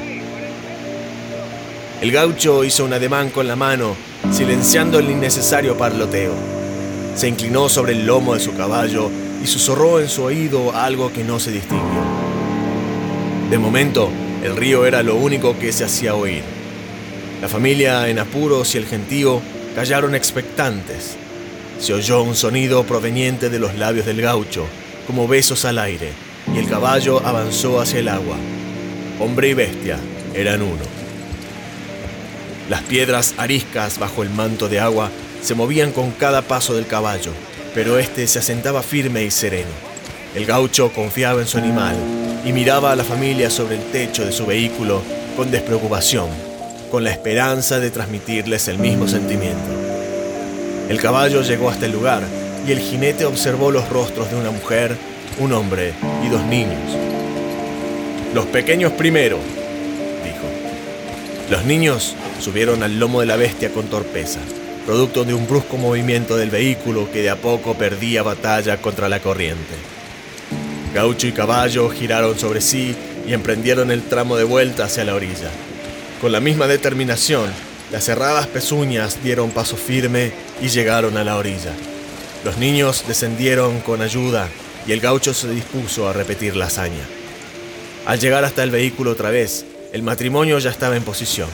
El 2.02 2.12
gaucho 2.12 2.64
hizo 2.64 2.86
un 2.86 2.94
ademán 2.94 3.30
con 3.30 3.48
la 3.48 3.56
mano, 3.56 3.96
silenciando 4.32 5.00
el 5.00 5.10
innecesario 5.10 5.78
parloteo. 5.78 6.34
Se 7.16 7.28
inclinó 7.28 7.70
sobre 7.70 7.94
el 7.94 8.06
lomo 8.06 8.34
de 8.34 8.40
su 8.40 8.56
caballo 8.56 9.10
y 9.44 9.48
susurró 9.48 10.00
en 10.00 10.10
su 10.10 10.24
oído 10.24 10.76
algo 10.76 11.12
que 11.12 11.24
no 11.24 11.40
se 11.40 11.52
distinguió. 11.52 12.02
De 13.50 13.58
momento, 13.58 14.10
el 14.44 14.56
río 14.58 14.86
era 14.86 15.04
lo 15.04 15.16
único 15.16 15.58
que 15.60 15.72
se 15.72 15.84
hacía 15.86 16.16
oír. 16.16 16.44
La 17.42 17.48
familia 17.50 18.08
en 18.10 18.20
apuros 18.20 18.74
y 18.76 18.78
el 18.78 18.86
gentío 18.86 19.42
callaron 19.76 20.16
expectantes. 20.16 21.18
Se 21.84 21.94
oyó 21.94 22.24
un 22.24 22.34
sonido 22.34 22.86
proveniente 22.86 23.50
de 23.50 23.60
los 23.60 23.76
labios 23.76 24.06
del 24.06 24.22
gaucho, 24.22 24.66
como 25.06 25.28
besos 25.28 25.66
al 25.66 25.78
aire, 25.78 26.14
y 26.56 26.58
el 26.58 26.70
caballo 26.70 27.22
avanzó 27.26 27.82
hacia 27.82 28.00
el 28.00 28.08
agua. 28.08 28.38
Hombre 29.20 29.50
y 29.50 29.54
bestia 29.54 30.00
eran 30.34 30.62
uno. 30.62 30.82
Las 32.70 32.84
piedras 32.84 33.34
ariscas 33.36 34.00
bajo 34.00 34.24
el 34.24 34.30
manto 34.30 34.70
de 34.70 34.80
agua 34.80 35.12
se 35.42 35.56
movían 35.56 35.92
con 35.92 36.12
cada 36.12 36.42
paso 36.42 36.74
del 36.74 36.88
caballo, 36.88 37.34
pero 37.76 38.00
este 38.00 38.28
se 38.28 38.40
asentaba 38.40 38.82
firme 38.82 39.26
y 39.26 39.30
sereno. 39.30 39.74
El 40.36 40.46
gaucho 40.46 40.90
confiaba 40.94 41.42
en 41.42 41.48
su 41.48 41.58
animal 41.58 41.98
y 42.46 42.54
miraba 42.54 42.94
a 42.94 42.96
la 42.96 43.04
familia 43.04 43.50
sobre 43.50 43.76
el 43.76 43.84
techo 43.92 44.24
de 44.24 44.32
su 44.32 44.46
vehículo 44.46 45.02
con 45.36 45.52
despreocupación, 45.52 46.30
con 46.90 47.04
la 47.04 47.12
esperanza 47.12 47.82
de 47.82 47.92
transmitirles 47.92 48.70
el 48.70 48.80
mismo 48.80 49.06
sentimiento. 49.06 49.83
El 50.94 51.00
caballo 51.00 51.42
llegó 51.42 51.72
hasta 51.72 51.88
el 51.88 51.92
lugar 51.92 52.22
y 52.68 52.72
el 52.72 52.78
jinete 52.78 53.26
observó 53.26 53.72
los 53.72 53.90
rostros 53.90 54.30
de 54.30 54.36
una 54.36 54.52
mujer, 54.52 54.96
un 55.40 55.52
hombre 55.52 55.92
y 56.24 56.30
dos 56.30 56.44
niños. 56.44 56.78
Los 58.36 58.46
pequeños 58.46 58.92
primero, 58.92 59.40
dijo. 60.24 61.50
Los 61.50 61.66
niños 61.66 62.14
subieron 62.40 62.84
al 62.84 63.00
lomo 63.00 63.22
de 63.22 63.26
la 63.26 63.38
bestia 63.38 63.72
con 63.72 63.88
torpeza, 63.88 64.40
producto 64.86 65.26
de 65.26 65.34
un 65.34 65.48
brusco 65.48 65.78
movimiento 65.78 66.38
del 66.38 66.52
vehículo 66.52 67.10
que 67.12 67.24
de 67.24 67.32
a 67.32 67.38
poco 67.38 67.74
perdía 67.74 68.22
batalla 68.22 68.78
contra 68.78 69.10
la 69.10 69.20
corriente. 69.20 69.74
Gaucho 70.94 71.26
y 71.26 71.32
caballo 71.32 71.90
giraron 71.90 72.38
sobre 72.38 72.62
sí 72.62 72.96
y 73.28 73.34
emprendieron 73.34 73.90
el 73.90 74.04
tramo 74.04 74.38
de 74.38 74.44
vuelta 74.44 74.84
hacia 74.84 75.06
la 75.06 75.16
orilla. 75.16 75.50
Con 76.22 76.32
la 76.32 76.40
misma 76.40 76.68
determinación, 76.68 77.50
las 77.94 78.06
cerradas 78.06 78.48
pezuñas 78.48 79.22
dieron 79.22 79.52
paso 79.52 79.78
firme 79.78 80.32
y 80.60 80.70
llegaron 80.70 81.16
a 81.16 81.24
la 81.24 81.38
orilla. 81.38 81.72
Los 82.44 82.58
niños 82.58 83.04
descendieron 83.08 83.82
con 83.82 84.02
ayuda 84.02 84.50
y 84.88 84.94
el 84.94 85.00
gaucho 85.00 85.32
se 85.32 85.48
dispuso 85.52 86.10
a 86.10 86.14
repetir 86.14 86.56
la 86.56 86.66
hazaña. 86.66 87.06
Al 88.08 88.20
llegar 88.20 88.46
hasta 88.46 88.64
el 88.64 88.72
vehículo 88.72 89.12
otra 89.12 89.30
vez, 89.30 89.64
el 89.92 90.02
matrimonio 90.02 90.58
ya 90.58 90.72
estaba 90.72 90.98
en 90.98 91.04
posición. 91.04 91.48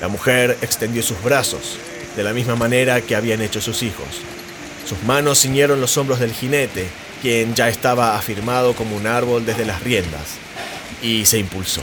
La 0.00 0.08
mujer 0.08 0.56
extendió 0.62 1.02
sus 1.02 1.22
brazos, 1.22 1.76
de 2.16 2.24
la 2.24 2.32
misma 2.32 2.56
manera 2.56 3.02
que 3.02 3.14
habían 3.14 3.42
hecho 3.42 3.60
sus 3.60 3.82
hijos. 3.82 4.06
Sus 4.88 5.02
manos 5.02 5.42
ciñeron 5.42 5.82
los 5.82 5.98
hombros 5.98 6.18
del 6.18 6.32
jinete, 6.32 6.88
quien 7.20 7.54
ya 7.54 7.68
estaba 7.68 8.16
afirmado 8.16 8.72
como 8.72 8.96
un 8.96 9.06
árbol 9.06 9.44
desde 9.44 9.66
las 9.66 9.82
riendas, 9.82 10.38
y 11.02 11.26
se 11.26 11.36
impulsó. 11.36 11.82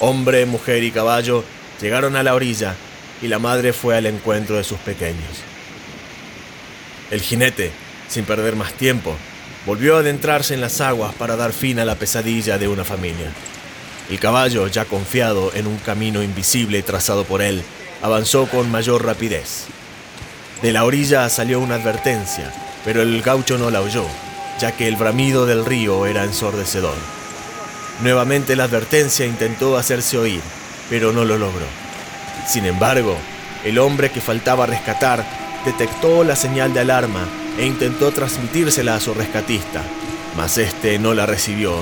Hombre, 0.00 0.44
mujer 0.44 0.82
y 0.82 0.90
caballo 0.90 1.44
llegaron 1.80 2.16
a 2.16 2.22
la 2.22 2.34
orilla 2.34 2.74
y 3.22 3.28
la 3.28 3.38
madre 3.38 3.72
fue 3.72 3.96
al 3.96 4.06
encuentro 4.06 4.56
de 4.56 4.64
sus 4.64 4.78
pequeños. 4.78 5.42
El 7.10 7.20
jinete, 7.20 7.72
sin 8.08 8.24
perder 8.24 8.56
más 8.56 8.72
tiempo, 8.74 9.16
volvió 9.66 9.96
a 9.96 10.00
adentrarse 10.00 10.54
en 10.54 10.60
las 10.60 10.80
aguas 10.80 11.14
para 11.14 11.36
dar 11.36 11.52
fin 11.52 11.78
a 11.78 11.84
la 11.84 11.96
pesadilla 11.96 12.58
de 12.58 12.68
una 12.68 12.84
familia. 12.84 13.32
El 14.08 14.18
caballo, 14.18 14.66
ya 14.66 14.84
confiado 14.84 15.52
en 15.54 15.66
un 15.66 15.76
camino 15.78 16.22
invisible 16.22 16.82
trazado 16.82 17.24
por 17.24 17.42
él, 17.42 17.62
avanzó 18.02 18.46
con 18.46 18.70
mayor 18.70 19.04
rapidez. 19.04 19.66
De 20.62 20.72
la 20.72 20.84
orilla 20.84 21.28
salió 21.28 21.60
una 21.60 21.76
advertencia, 21.76 22.52
pero 22.84 23.02
el 23.02 23.22
gaucho 23.22 23.58
no 23.58 23.70
la 23.70 23.80
oyó, 23.80 24.06
ya 24.58 24.72
que 24.72 24.88
el 24.88 24.96
bramido 24.96 25.46
del 25.46 25.64
río 25.64 26.06
era 26.06 26.24
ensordecedor. 26.24 26.96
Nuevamente 28.02 28.56
la 28.56 28.64
advertencia 28.64 29.26
intentó 29.26 29.76
hacerse 29.76 30.18
oír, 30.18 30.40
pero 30.90 31.12
no 31.12 31.24
lo 31.24 31.38
logró. 31.38 31.66
Sin 32.46 32.66
embargo, 32.66 33.16
el 33.64 33.78
hombre 33.78 34.10
que 34.10 34.20
faltaba 34.20 34.66
rescatar 34.66 35.24
detectó 35.64 36.24
la 36.24 36.36
señal 36.36 36.74
de 36.74 36.80
alarma 36.80 37.26
e 37.58 37.64
intentó 37.64 38.10
transmitírsela 38.10 38.96
a 38.96 39.00
su 39.00 39.14
rescatista, 39.14 39.82
mas 40.36 40.58
este 40.58 40.98
no 40.98 41.14
la 41.14 41.26
recibió, 41.26 41.74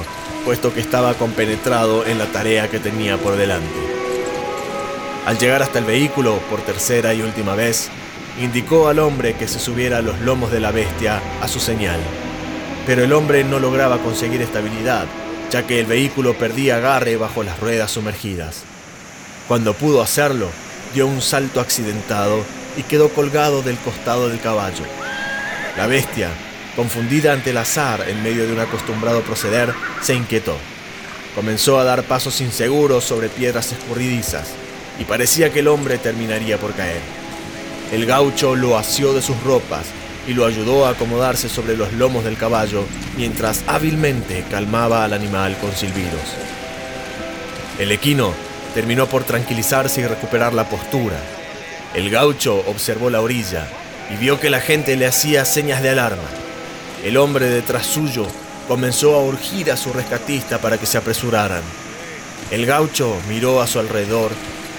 puesto 0.44 0.72
que 0.72 0.80
estaba 0.80 1.14
compenetrado 1.14 2.06
en 2.06 2.18
la 2.18 2.26
tarea 2.26 2.68
que 2.68 2.78
tenía 2.78 3.16
por 3.16 3.36
delante. 3.36 3.98
Al 5.26 5.38
llegar 5.38 5.62
hasta 5.62 5.78
el 5.78 5.84
vehículo 5.84 6.38
por 6.50 6.60
tercera 6.62 7.14
y 7.14 7.22
última 7.22 7.54
vez, 7.54 7.90
indicó 8.40 8.88
al 8.88 8.98
hombre 8.98 9.34
que 9.34 9.48
se 9.48 9.58
subiera 9.58 9.98
a 9.98 10.02
los 10.02 10.20
lomos 10.20 10.50
de 10.50 10.60
la 10.60 10.70
bestia 10.70 11.20
a 11.40 11.48
su 11.48 11.60
señal. 11.60 12.00
Pero 12.86 13.04
el 13.04 13.12
hombre 13.12 13.44
no 13.44 13.58
lograba 13.58 13.98
conseguir 13.98 14.40
estabilidad, 14.40 15.06
ya 15.50 15.66
que 15.66 15.80
el 15.80 15.86
vehículo 15.86 16.34
perdía 16.34 16.76
agarre 16.76 17.16
bajo 17.16 17.42
las 17.42 17.60
ruedas 17.60 17.90
sumergidas. 17.90 18.64
Cuando 19.48 19.72
pudo 19.72 20.02
hacerlo, 20.02 20.50
dio 20.92 21.06
un 21.06 21.22
salto 21.22 21.60
accidentado 21.60 22.44
y 22.76 22.82
quedó 22.82 23.08
colgado 23.08 23.62
del 23.62 23.78
costado 23.78 24.28
del 24.28 24.40
caballo. 24.40 24.84
La 25.78 25.86
bestia, 25.86 26.28
confundida 26.76 27.32
ante 27.32 27.50
el 27.50 27.56
azar 27.56 28.04
en 28.08 28.22
medio 28.22 28.46
de 28.46 28.52
un 28.52 28.60
acostumbrado 28.60 29.22
proceder, 29.22 29.72
se 30.02 30.14
inquietó. 30.14 30.54
Comenzó 31.34 31.78
a 31.78 31.84
dar 31.84 32.02
pasos 32.02 32.42
inseguros 32.42 33.04
sobre 33.04 33.30
piedras 33.30 33.72
escurridizas 33.72 34.48
y 34.98 35.04
parecía 35.04 35.50
que 35.50 35.60
el 35.60 35.68
hombre 35.68 35.96
terminaría 35.96 36.58
por 36.58 36.74
caer. 36.74 37.00
El 37.90 38.04
gaucho 38.04 38.54
lo 38.54 38.76
asió 38.76 39.14
de 39.14 39.22
sus 39.22 39.42
ropas 39.44 39.86
y 40.26 40.34
lo 40.34 40.44
ayudó 40.44 40.84
a 40.84 40.90
acomodarse 40.90 41.48
sobre 41.48 41.74
los 41.74 41.94
lomos 41.94 42.22
del 42.22 42.36
caballo 42.36 42.84
mientras 43.16 43.64
hábilmente 43.66 44.44
calmaba 44.50 45.04
al 45.04 45.14
animal 45.14 45.56
con 45.58 45.74
silbidos. 45.74 46.20
El 47.78 47.92
equino 47.92 48.34
terminó 48.78 49.08
por 49.08 49.24
tranquilizarse 49.24 50.02
y 50.02 50.06
recuperar 50.06 50.54
la 50.54 50.68
postura. 50.68 51.16
El 51.94 52.10
gaucho 52.10 52.62
observó 52.68 53.10
la 53.10 53.20
orilla 53.20 53.66
y 54.08 54.16
vio 54.18 54.38
que 54.38 54.50
la 54.50 54.60
gente 54.60 54.94
le 54.94 55.08
hacía 55.08 55.44
señas 55.44 55.82
de 55.82 55.90
alarma. 55.90 56.28
El 57.02 57.16
hombre 57.16 57.46
detrás 57.48 57.86
suyo 57.86 58.28
comenzó 58.68 59.16
a 59.16 59.24
urgir 59.24 59.72
a 59.72 59.76
su 59.76 59.92
rescatista 59.92 60.58
para 60.58 60.78
que 60.78 60.86
se 60.86 60.96
apresuraran. 60.96 61.64
El 62.52 62.66
gaucho 62.66 63.16
miró 63.28 63.60
a 63.60 63.66
su 63.66 63.80
alrededor 63.80 64.30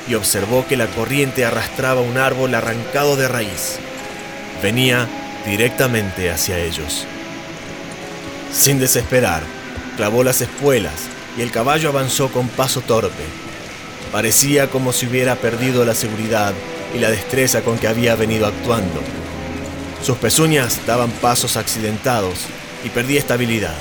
y 0.08 0.16
observó 0.16 0.66
que 0.66 0.78
la 0.78 0.88
corriente 0.88 1.44
arrastraba 1.44 2.00
un 2.00 2.18
árbol 2.18 2.56
arrancado 2.56 3.18
de 3.18 3.28
raíz. 3.28 3.80
Venía 4.64 5.10
directamente 5.46 6.32
hacia 6.32 6.58
ellos. 6.58 7.06
Sin 8.54 8.80
desesperar, 8.80 9.44
clavó 9.98 10.24
las 10.24 10.40
espuelas 10.40 10.96
y 11.38 11.42
el 11.42 11.52
caballo 11.52 11.90
avanzó 11.90 12.30
con 12.30 12.48
paso 12.48 12.80
torpe. 12.80 13.49
Parecía 14.12 14.70
como 14.70 14.92
si 14.92 15.06
hubiera 15.06 15.36
perdido 15.36 15.86
la 15.86 15.94
seguridad 15.94 16.54
y 16.96 17.00
la 17.00 17.12
destreza 17.12 17.62
con 17.62 17.78
que 17.78 17.88
había 17.88 18.16
venido 18.16 18.48
actuando. 18.48 19.02
Sus 20.04 20.18
pezuñas 20.18 20.86
daban 20.88 21.12
pasos 21.12 21.58
accidentados 21.58 22.40
y 22.84 22.90
perdía 22.90 23.20
estabilidad. 23.20 23.76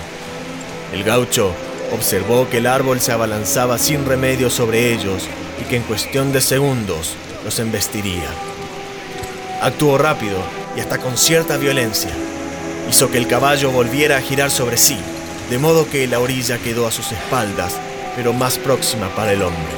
El 0.93 1.05
gaucho 1.05 1.53
observó 1.93 2.49
que 2.51 2.59
el 2.59 2.67
árbol 2.67 3.01
se 3.01 3.13
abalanzaba 3.13 3.79
sin 3.79 4.05
remedio 4.05 4.51
sobre 4.51 4.93
ellos 4.93 5.25
y 5.61 5.65
que 5.65 5.77
en 5.77 5.83
cuestión 5.83 6.33
de 6.33 6.41
segundos 6.41 7.15
los 7.45 7.59
embestiría. 7.59 8.29
Actuó 9.63 9.97
rápido 9.97 10.39
y 10.77 10.81
hasta 10.81 10.99
con 10.99 11.17
cierta 11.17 11.57
violencia. 11.57 12.11
Hizo 12.91 13.11
que 13.11 13.19
el 13.19 13.29
caballo 13.29 13.71
volviera 13.71 14.19
a 14.19 14.23
girar 14.23 14.51
sobre 14.51 14.77
sí, 14.77 14.99
de 15.51 15.59
modo 15.59 15.89
que 15.89 16.07
la 16.07 16.21
orilla 16.21 16.59
quedó 16.59 16.87
a 16.87 16.93
sus 16.93 17.13
espaldas, 17.13 17.75
pero 18.17 18.33
más 18.33 18.59
próxima 18.59 19.09
para 19.15 19.33
el 19.33 19.43
hombre. 19.43 19.78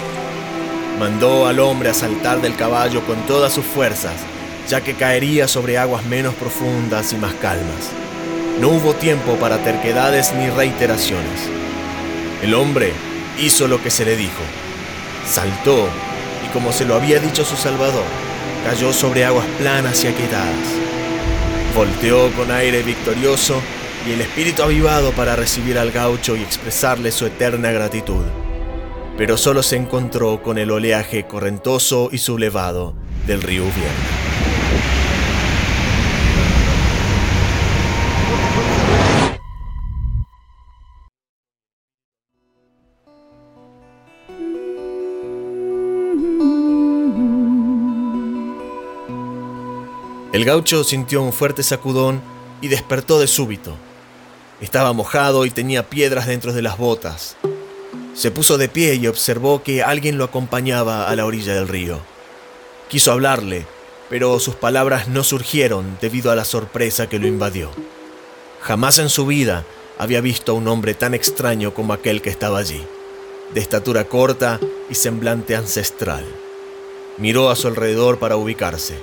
Mandó 1.00 1.47
al 1.47 1.61
hombre 1.61 1.88
a 1.88 1.95
saltar 1.95 2.42
del 2.42 2.57
caballo 2.57 3.00
con 3.07 3.26
todas 3.26 3.54
sus 3.54 3.64
fuerzas, 3.64 4.12
ya 4.69 4.83
que 4.83 4.92
caería 4.92 5.49
sobre 5.49 5.78
aguas 5.78 6.04
menos 6.04 6.35
profundas 6.35 7.14
y 7.14 7.16
más 7.16 7.33
calmas. 7.40 7.88
No 8.61 8.69
hubo 8.69 8.92
tiempo 8.92 9.37
para 9.37 9.64
terquedades 9.64 10.35
ni 10.35 10.50
reiteraciones. 10.50 11.49
El 12.42 12.52
hombre 12.52 12.92
hizo 13.38 13.66
lo 13.66 13.83
que 13.83 13.88
se 13.88 14.04
le 14.04 14.14
dijo. 14.14 14.42
Saltó 15.26 15.88
y 16.47 16.52
como 16.52 16.71
se 16.71 16.85
lo 16.85 16.97
había 16.97 17.19
dicho 17.19 17.47
su 17.47 17.57
salvador, 17.57 18.04
cayó 18.66 18.92
sobre 18.92 19.25
aguas 19.25 19.47
planas 19.59 20.04
y 20.04 20.09
aquietadas. 20.09 20.69
Volteó 21.75 22.30
con 22.33 22.50
aire 22.50 22.83
victorioso 22.83 23.62
y 24.07 24.12
el 24.12 24.21
espíritu 24.21 24.64
avivado 24.64 25.12
para 25.12 25.35
recibir 25.35 25.78
al 25.78 25.92
gaucho 25.92 26.37
y 26.37 26.42
expresarle 26.42 27.11
su 27.11 27.25
eterna 27.25 27.71
gratitud. 27.71 28.26
Pero 29.20 29.36
solo 29.36 29.62
se 29.62 29.76
encontró 29.76 30.42
con 30.42 30.56
el 30.56 30.70
oleaje 30.70 31.26
correntoso 31.26 32.08
y 32.10 32.16
sublevado 32.16 32.94
del 33.26 33.42
río 33.42 33.64
Ubierna. 33.64 33.90
El 50.32 50.46
gaucho 50.46 50.82
sintió 50.82 51.20
un 51.22 51.34
fuerte 51.34 51.62
sacudón 51.62 52.22
y 52.62 52.68
despertó 52.68 53.20
de 53.20 53.26
súbito. 53.26 53.76
Estaba 54.62 54.94
mojado 54.94 55.44
y 55.44 55.50
tenía 55.50 55.90
piedras 55.90 56.26
dentro 56.26 56.54
de 56.54 56.62
las 56.62 56.78
botas. 56.78 57.36
Se 58.14 58.31
puso 58.31 58.59
de 58.59 58.69
pie 58.69 58.97
y 58.97 59.07
observó 59.07 59.62
que 59.62 59.83
alguien 59.83 60.19
lo 60.19 60.25
acompañaba 60.25 61.09
a 61.09 61.17
la 61.17 61.25
orilla 61.25 61.55
del 61.55 61.69
río. 61.69 62.00
Quiso 62.88 63.12
hablarle, 63.12 63.67
pero 64.09 64.38
sus 64.40 64.57
palabras 64.57 65.09
no 65.09 65.23
surgieron 65.23 65.97
debido 66.00 66.31
a 66.31 66.37
la 66.37 66.45
sorpresa 66.45 67.09
que 67.09 67.19
lo 67.19 67.29
invadió. 67.29 67.71
Jamás 68.61 68.99
en 68.99 69.09
su 69.09 69.26
vida 69.26 69.64
había 69.99 70.21
visto 70.21 70.52
a 70.52 70.55
un 70.57 70.67
hombre 70.67 70.95
tan 70.95 71.14
extraño 71.14 71.73
como 71.73 71.93
aquel 71.93 72.21
que 72.21 72.31
estaba 72.31 72.59
allí, 72.59 72.85
de 73.55 73.61
estatura 73.61 74.05
corta 74.05 74.59
y 74.88 74.95
semblante 74.97 75.55
ancestral. 75.55 76.25
Miró 77.17 77.50
a 77.50 77.57
su 77.57 77.69
alrededor 77.69 78.19
para 78.19 78.37
ubicarse. 78.37 78.99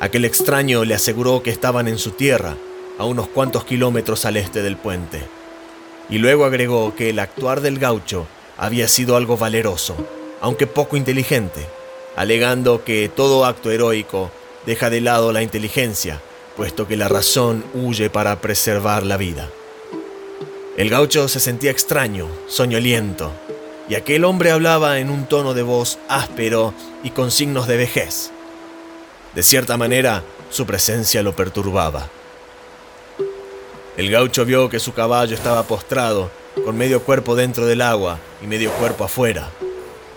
Aquel 0.00 0.24
extraño 0.24 0.84
le 0.84 0.94
aseguró 0.94 1.42
que 1.42 1.50
estaban 1.50 1.86
en 1.86 1.98
su 1.98 2.10
tierra, 2.10 2.56
a 2.98 3.04
unos 3.04 3.28
cuantos 3.28 3.64
kilómetros 3.64 4.24
al 4.24 4.36
este 4.36 4.62
del 4.62 4.76
puente. 4.76 5.22
Y 6.08 6.18
luego 6.18 6.44
agregó 6.44 6.94
que 6.94 7.10
el 7.10 7.18
actuar 7.18 7.60
del 7.60 7.78
gaucho 7.78 8.26
había 8.58 8.88
sido 8.88 9.16
algo 9.16 9.36
valeroso, 9.36 9.96
aunque 10.40 10.66
poco 10.66 10.96
inteligente, 10.96 11.66
alegando 12.16 12.84
que 12.84 13.10
todo 13.14 13.44
acto 13.44 13.70
heroico 13.70 14.30
deja 14.66 14.90
de 14.90 15.00
lado 15.00 15.32
la 15.32 15.42
inteligencia, 15.42 16.20
puesto 16.56 16.86
que 16.86 16.96
la 16.96 17.08
razón 17.08 17.64
huye 17.74 18.10
para 18.10 18.40
preservar 18.40 19.04
la 19.04 19.16
vida. 19.16 19.48
El 20.76 20.90
gaucho 20.90 21.28
se 21.28 21.40
sentía 21.40 21.70
extraño, 21.70 22.28
soñoliento, 22.46 23.32
y 23.88 23.94
aquel 23.94 24.24
hombre 24.24 24.50
hablaba 24.50 24.98
en 25.00 25.10
un 25.10 25.26
tono 25.26 25.54
de 25.54 25.62
voz 25.62 25.98
áspero 26.08 26.72
y 27.02 27.10
con 27.10 27.30
signos 27.30 27.66
de 27.66 27.76
vejez. 27.76 28.30
De 29.34 29.42
cierta 29.42 29.76
manera, 29.76 30.22
su 30.50 30.66
presencia 30.66 31.22
lo 31.22 31.34
perturbaba. 31.34 32.08
El 33.94 34.10
gaucho 34.10 34.46
vio 34.46 34.70
que 34.70 34.80
su 34.80 34.94
caballo 34.94 35.34
estaba 35.34 35.64
postrado, 35.64 36.30
con 36.64 36.78
medio 36.78 37.02
cuerpo 37.02 37.36
dentro 37.36 37.66
del 37.66 37.82
agua 37.82 38.18
y 38.42 38.46
medio 38.46 38.70
cuerpo 38.72 39.04
afuera. 39.04 39.50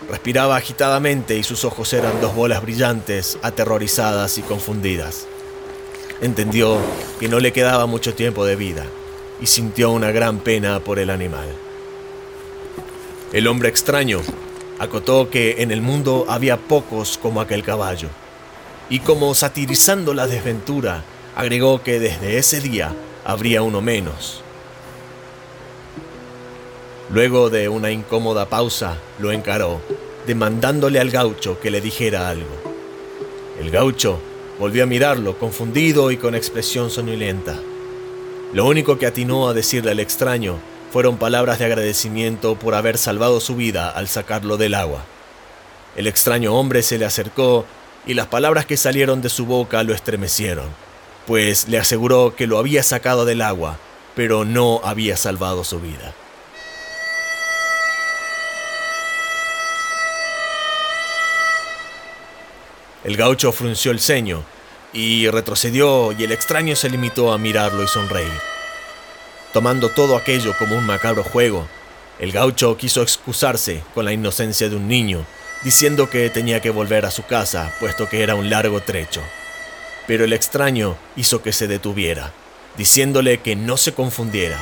Respiraba 0.09 0.55
agitadamente 0.55 1.37
y 1.37 1.43
sus 1.43 1.65
ojos 1.65 1.91
eran 1.91 2.21
dos 2.21 2.33
bolas 2.33 2.61
brillantes, 2.61 3.37
aterrorizadas 3.41 4.37
y 4.37 4.43
confundidas. 4.43 5.27
Entendió 6.21 6.77
que 7.19 7.27
no 7.27 7.41
le 7.41 7.51
quedaba 7.51 7.85
mucho 7.85 8.13
tiempo 8.13 8.45
de 8.45 8.55
vida 8.55 8.85
y 9.41 9.47
sintió 9.47 9.91
una 9.91 10.11
gran 10.11 10.39
pena 10.39 10.79
por 10.79 10.97
el 10.97 11.09
animal. 11.09 11.47
El 13.33 13.45
hombre 13.47 13.67
extraño 13.67 14.21
acotó 14.79 15.29
que 15.29 15.61
en 15.61 15.71
el 15.71 15.81
mundo 15.81 16.25
había 16.29 16.55
pocos 16.55 17.17
como 17.17 17.41
aquel 17.41 17.63
caballo 17.63 18.07
y 18.89 18.99
como 18.99 19.35
satirizando 19.35 20.13
la 20.13 20.27
desventura, 20.27 21.03
agregó 21.35 21.83
que 21.83 21.99
desde 21.99 22.37
ese 22.37 22.61
día 22.61 22.93
habría 23.25 23.63
uno 23.63 23.81
menos. 23.81 24.41
Luego 27.11 27.49
de 27.49 27.67
una 27.67 27.91
incómoda 27.91 28.47
pausa, 28.47 28.97
lo 29.19 29.31
encaró, 29.31 29.81
demandándole 30.27 30.99
al 30.99 31.09
gaucho 31.09 31.59
que 31.59 31.71
le 31.71 31.81
dijera 31.81 32.29
algo. 32.29 32.55
El 33.59 33.71
gaucho 33.71 34.19
volvió 34.59 34.83
a 34.83 34.87
mirarlo, 34.87 35.37
confundido 35.37 36.11
y 36.11 36.17
con 36.17 36.35
expresión 36.35 36.89
soñolienta. 36.89 37.55
Lo 38.53 38.65
único 38.65 38.97
que 38.97 39.07
atinó 39.07 39.49
a 39.49 39.53
decirle 39.53 39.91
al 39.91 39.99
extraño 39.99 40.57
fueron 40.91 41.17
palabras 41.17 41.59
de 41.59 41.65
agradecimiento 41.65 42.55
por 42.55 42.73
haber 42.73 42.97
salvado 42.97 43.39
su 43.39 43.55
vida 43.55 43.89
al 43.89 44.07
sacarlo 44.07 44.57
del 44.57 44.75
agua. 44.75 45.03
El 45.95 46.07
extraño 46.07 46.53
hombre 46.53 46.83
se 46.83 46.97
le 46.97 47.05
acercó 47.05 47.65
y 48.05 48.13
las 48.13 48.27
palabras 48.27 48.65
que 48.65 48.77
salieron 48.77 49.21
de 49.21 49.29
su 49.29 49.45
boca 49.45 49.83
lo 49.83 49.93
estremecieron, 49.93 50.67
pues 51.25 51.67
le 51.67 51.77
aseguró 51.77 52.35
que 52.35 52.47
lo 52.47 52.57
había 52.57 52.83
sacado 52.83 53.25
del 53.25 53.41
agua, 53.41 53.77
pero 54.15 54.45
no 54.45 54.81
había 54.83 55.17
salvado 55.17 55.63
su 55.63 55.79
vida. 55.79 56.13
El 63.03 63.17
gaucho 63.17 63.51
frunció 63.51 63.91
el 63.91 63.99
ceño 63.99 64.43
y 64.91 65.29
retrocedió 65.29 66.11
y 66.11 66.23
el 66.23 66.31
extraño 66.31 66.75
se 66.75 66.89
limitó 66.89 67.31
a 67.33 67.37
mirarlo 67.37 67.83
y 67.83 67.87
sonreír. 67.87 68.31
Tomando 69.53 69.89
todo 69.89 70.17
aquello 70.17 70.55
como 70.57 70.75
un 70.75 70.85
macabro 70.85 71.23
juego, 71.23 71.67
el 72.17 72.31
gaucho 72.31 72.77
quiso 72.77 73.01
excusarse 73.01 73.83
con 73.93 74.05
la 74.05 74.13
inocencia 74.13 74.69
de 74.69 74.75
un 74.75 74.87
niño 74.87 75.25
diciendo 75.63 76.09
que 76.09 76.29
tenía 76.29 76.61
que 76.61 76.69
volver 76.69 77.05
a 77.05 77.11
su 77.11 77.23
casa, 77.25 77.73
puesto 77.79 78.09
que 78.09 78.23
era 78.23 78.35
un 78.35 78.49
largo 78.49 78.81
trecho. 78.81 79.21
Pero 80.07 80.25
el 80.25 80.33
extraño 80.33 80.97
hizo 81.15 81.41
que 81.41 81.53
se 81.53 81.67
detuviera, 81.67 82.31
diciéndole 82.77 83.39
que 83.39 83.55
no 83.55 83.77
se 83.77 83.93
confundiera, 83.93 84.59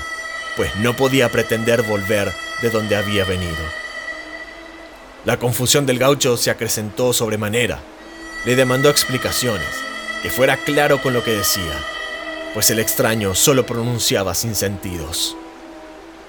pues 0.56 0.76
no 0.78 0.96
podía 0.96 1.30
pretender 1.30 1.82
volver 1.84 2.32
de 2.62 2.70
donde 2.70 2.96
había 2.96 3.26
venido. 3.26 3.84
La 5.26 5.38
confusión 5.38 5.86
del 5.86 6.00
gaucho 6.00 6.36
se 6.36 6.52
acrecentó 6.52 7.14
sobremanera. 7.14 7.80
Le 8.46 8.56
demandó 8.58 8.90
explicaciones, 8.90 9.70
que 10.22 10.30
fuera 10.30 10.58
claro 10.58 11.02
con 11.02 11.14
lo 11.14 11.24
que 11.24 11.32
decía, 11.32 11.80
pues 12.54 12.70
el 12.70 12.80
extraño 12.80 13.34
solo 13.34 13.66
pronunciaba 13.66 14.36
sin 14.36 14.54
sentidos. 14.54 15.38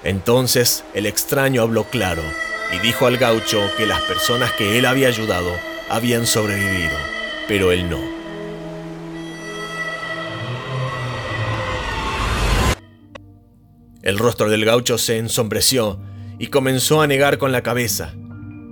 Entonces 0.03 0.83
el 0.93 1.07
extraño 1.07 1.61
habló 1.61 1.83
claro 1.85 2.23
y 2.71 2.79
dijo 2.79 3.05
al 3.05 3.17
gaucho 3.17 3.69
que 3.75 3.85
las 3.85 4.01
personas 4.01 4.53
que 4.53 4.77
él 4.77 4.85
había 4.85 5.09
ayudado 5.09 5.51
habían 5.89 6.25
sobrevivido, 6.25 6.97
pero 7.47 7.71
él 7.71 7.89
no. 7.89 8.14
El 14.05 14.19
rostro 14.19 14.49
del 14.51 14.65
gaucho 14.65 14.99
se 14.99 15.17
ensombreció 15.17 15.99
y 16.37 16.47
comenzó 16.47 17.01
a 17.01 17.07
negar 17.07 17.39
con 17.39 17.51
la 17.51 17.63
cabeza. 17.63 18.13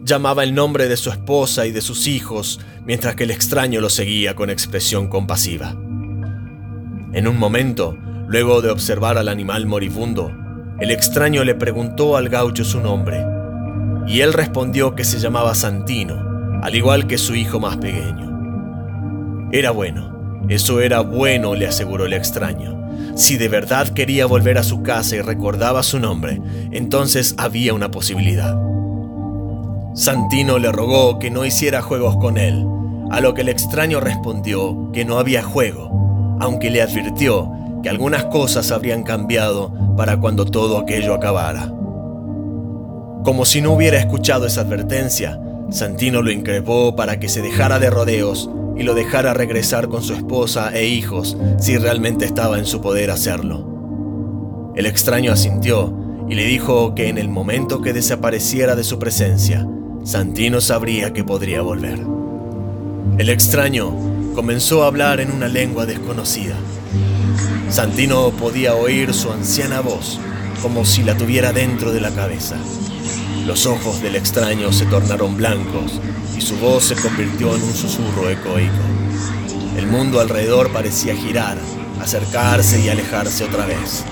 Llamaba 0.04 0.43
el 0.43 0.54
nombre 0.54 0.88
de 0.88 0.96
su 0.96 1.10
esposa 1.10 1.65
y 1.65 1.72
de 1.72 1.82
sus 1.82 2.06
hijos, 2.06 2.60
mientras 2.86 3.15
que 3.15 3.24
el 3.24 3.32
extraño 3.32 3.82
lo 3.82 3.89
seguía 3.89 4.36
con 4.36 4.52
expresión 4.52 5.08
compasiva. 5.08 5.72
En 7.13 7.28
un 7.28 7.39
momento, 7.39 7.98
luego 8.28 8.62
de 8.62 8.69
observar 8.69 9.17
al 9.17 9.28
animal 9.28 9.65
moribundo, 9.65 10.32
el 10.80 10.91
extraño 10.91 11.43
le 11.43 11.56
preguntó 11.56 12.15
al 12.15 12.30
gaucho 12.30 12.63
su 12.63 12.80
nombre 12.80 13.26
y 14.06 14.22
él 14.22 14.34
respondió 14.34 14.93
que 14.93 15.04
se 15.04 15.17
llamaba 15.17 15.56
Santino, 15.56 16.62
al 16.62 16.76
igual 16.76 17.08
que 17.08 17.17
su 17.17 17.34
hijo 17.34 17.60
más 17.60 17.78
pequeño. 17.78 19.50
Era 19.52 19.72
bueno, 19.72 20.43
eso 20.48 20.80
era 20.80 21.00
bueno, 21.00 21.56
le 21.56 21.65
aseguró 21.65 22.06
el 22.06 22.13
extraño. 22.13 22.83
Si 23.16 23.38
de 23.38 23.48
verdad 23.48 23.90
quería 23.90 24.26
volver 24.26 24.58
a 24.58 24.64
su 24.64 24.82
casa 24.82 25.16
y 25.16 25.22
recordaba 25.22 25.84
su 25.84 26.00
nombre, 26.00 26.42
entonces 26.72 27.36
había 27.38 27.74
una 27.74 27.92
posibilidad. 27.92 28.56
Santino 29.94 30.58
le 30.58 30.72
rogó 30.72 31.20
que 31.20 31.30
no 31.30 31.46
hiciera 31.46 31.82
juegos 31.82 32.18
con 32.18 32.38
él, 32.38 32.66
a 33.12 33.22
lo 33.22 33.36
que 33.36 33.42
el 33.42 33.50
extraño 33.50 34.00
respondió 34.00 34.92
que 34.92 35.06
no 35.06 35.20
había 35.20 35.44
juego, 35.44 36.38
aunque 36.40 36.72
le 36.72 36.82
advirtió 36.82 37.52
que 37.84 37.90
algunas 37.90 38.26
cosas 38.26 38.72
habrían 38.72 39.04
cambiado 39.04 39.72
para 39.96 40.18
cuando 40.18 40.46
todo 40.46 40.80
aquello 40.80 41.14
acabara. 41.14 41.72
Como 43.24 43.46
si 43.46 43.62
no 43.62 43.74
hubiera 43.74 44.00
escuchado 44.00 44.48
esa 44.48 44.62
advertencia, 44.62 45.40
Santino 45.70 46.22
lo 46.22 46.32
increpó 46.32 46.96
para 46.96 47.20
que 47.20 47.30
se 47.30 47.42
dejara 47.42 47.80
de 47.80 47.90
rodeos 47.90 48.50
y 48.78 48.84
lo 48.84 48.94
dejara 48.94 49.34
regresar 49.34 49.90
con 49.90 50.04
su 50.04 50.14
esposa 50.14 50.74
e 50.74 50.88
hijos 50.88 51.38
si 51.60 51.78
realmente 51.78 52.26
estaba 52.26 52.58
en 52.58 52.66
su 52.66 52.82
poder 52.82 53.12
hacerlo. 53.12 54.72
El 54.76 54.86
extraño 54.86 55.32
asintió 55.32 55.94
y 56.30 56.36
le 56.36 56.46
dijo 56.46 56.96
que 56.96 57.10
en 57.10 57.18
el 57.18 57.30
momento 57.30 57.82
que 57.82 57.94
desapareciera 57.94 58.76
de 58.76 58.84
su 58.84 58.98
presencia, 58.98 59.68
Santino 60.04 60.62
sabría 60.62 61.14
que 61.14 61.24
podría 61.24 61.62
volver. 61.62 62.00
El 63.18 63.30
extraño 63.30 63.94
comenzó 64.34 64.84
a 64.84 64.88
hablar 64.88 65.20
en 65.20 65.32
una 65.32 65.48
lengua 65.48 65.86
desconocida. 65.86 66.56
Santino 67.70 68.32
podía 68.32 68.76
oír 68.76 69.14
su 69.14 69.32
anciana 69.32 69.82
voz 69.82 70.20
como 70.62 70.86
si 70.86 71.04
la 71.04 71.18
tuviera 71.18 71.52
dentro 71.52 71.92
de 71.92 72.00
la 72.00 72.10
cabeza. 72.12 72.56
Los 73.46 73.66
ojos 73.66 74.02
del 74.02 74.16
extraño 74.16 74.72
se 74.72 74.86
tornaron 74.86 75.36
blancos 75.36 76.00
y 76.38 76.40
su 76.40 76.56
voz 76.58 76.86
se 76.86 76.96
convirtió 76.96 77.54
en 77.54 77.62
un 77.62 77.74
susurro 77.74 78.30
ecoico. 78.30 78.72
El 79.78 79.86
mundo 79.88 80.22
alrededor 80.22 80.72
parecía 80.72 81.14
girar, 81.14 81.58
acercarse 82.02 82.80
y 82.80 82.88
alejarse 82.88 83.44
otra 83.44 83.66
vez. 83.66 84.06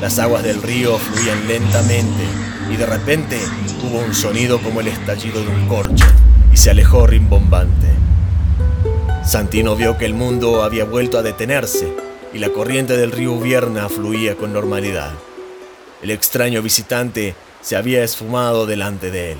Las 0.00 0.18
aguas 0.18 0.42
del 0.42 0.60
río 0.60 0.98
fluían 0.98 1.46
lentamente 1.46 2.24
y 2.68 2.76
de 2.76 2.84
repente 2.84 3.38
hubo 3.84 4.00
un 4.00 4.12
sonido 4.12 4.60
como 4.60 4.80
el 4.80 4.88
estallido 4.88 5.40
de 5.40 5.48
un 5.48 5.68
corcho 5.68 6.06
y 6.52 6.56
se 6.56 6.70
alejó 6.70 7.06
rimbombante. 7.06 7.88
Santino 9.24 9.76
vio 9.76 9.96
que 9.96 10.04
el 10.04 10.14
mundo 10.14 10.64
había 10.64 10.84
vuelto 10.84 11.16
a 11.16 11.22
detenerse 11.22 11.92
y 12.32 12.38
la 12.38 12.48
corriente 12.48 12.96
del 12.96 13.12
río 13.12 13.38
Vierna 13.38 13.88
fluía 13.88 14.34
con 14.34 14.52
normalidad. 14.52 15.12
El 16.02 16.10
extraño 16.10 16.60
visitante 16.60 17.36
se 17.64 17.76
había 17.76 18.04
esfumado 18.04 18.66
delante 18.66 19.10
de 19.10 19.32
él. 19.32 19.38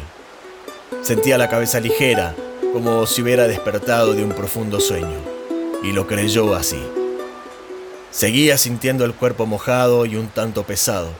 Sentía 1.03 1.37
la 1.37 1.51
cabeza 1.51 1.79
ligera, 1.79 2.35
como 2.73 3.07
si 3.07 3.21
hubiera 3.21 3.47
despertado 3.47 4.15
de 4.15 4.25
un 4.25 4.31
profundo 4.31 4.81
sueño, 4.81 5.19
y 5.83 5.93
lo 5.93 6.07
creyó 6.07 6.55
así. 6.55 6.83
Seguía 8.11 8.57
sintiendo 8.57 9.05
el 9.05 9.13
cuerpo 9.13 9.45
mojado 9.45 10.07
y 10.07 10.17
un 10.17 10.29
tanto 10.29 10.63
pesado. 10.63 11.11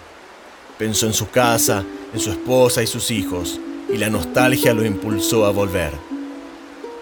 Pensó 0.79 1.05
en 1.05 1.13
su 1.13 1.29
casa, 1.29 1.85
en 2.15 2.21
su 2.21 2.31
esposa 2.31 2.83
y 2.83 2.87
sus 2.87 3.11
hijos, 3.11 3.61
y 3.93 3.99
la 3.99 4.09
nostalgia 4.09 4.73
lo 4.73 4.83
impulsó 4.83 5.45
a 5.45 5.51
volver. 5.51 5.93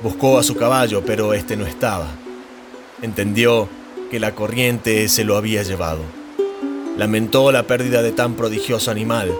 Buscó 0.00 0.36
a 0.36 0.42
su 0.42 0.56
caballo, 0.56 1.04
pero 1.06 1.32
este 1.32 1.56
no 1.56 1.64
estaba. 1.64 2.08
Entendió 3.02 3.68
que 4.10 4.18
la 4.18 4.34
corriente 4.34 5.08
se 5.08 5.22
lo 5.22 5.36
había 5.36 5.62
llevado. 5.62 6.00
Lamentó 6.96 7.52
la 7.52 7.68
pérdida 7.68 8.02
de 8.02 8.10
tan 8.10 8.34
prodigioso 8.34 8.90
animal, 8.90 9.32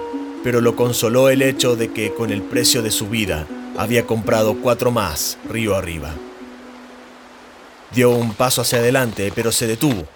pero 0.42 0.60
lo 0.60 0.76
consoló 0.76 1.28
el 1.28 1.42
hecho 1.42 1.76
de 1.76 1.92
que 1.92 2.12
con 2.12 2.30
el 2.30 2.42
precio 2.42 2.82
de 2.82 2.90
su 2.90 3.08
vida 3.08 3.46
había 3.76 4.06
comprado 4.06 4.56
cuatro 4.60 4.90
más 4.90 5.38
río 5.48 5.76
arriba. 5.76 6.12
Dio 7.94 8.10
un 8.10 8.34
paso 8.34 8.62
hacia 8.62 8.78
adelante, 8.78 9.32
pero 9.34 9.52
se 9.52 9.66
detuvo. 9.66 10.06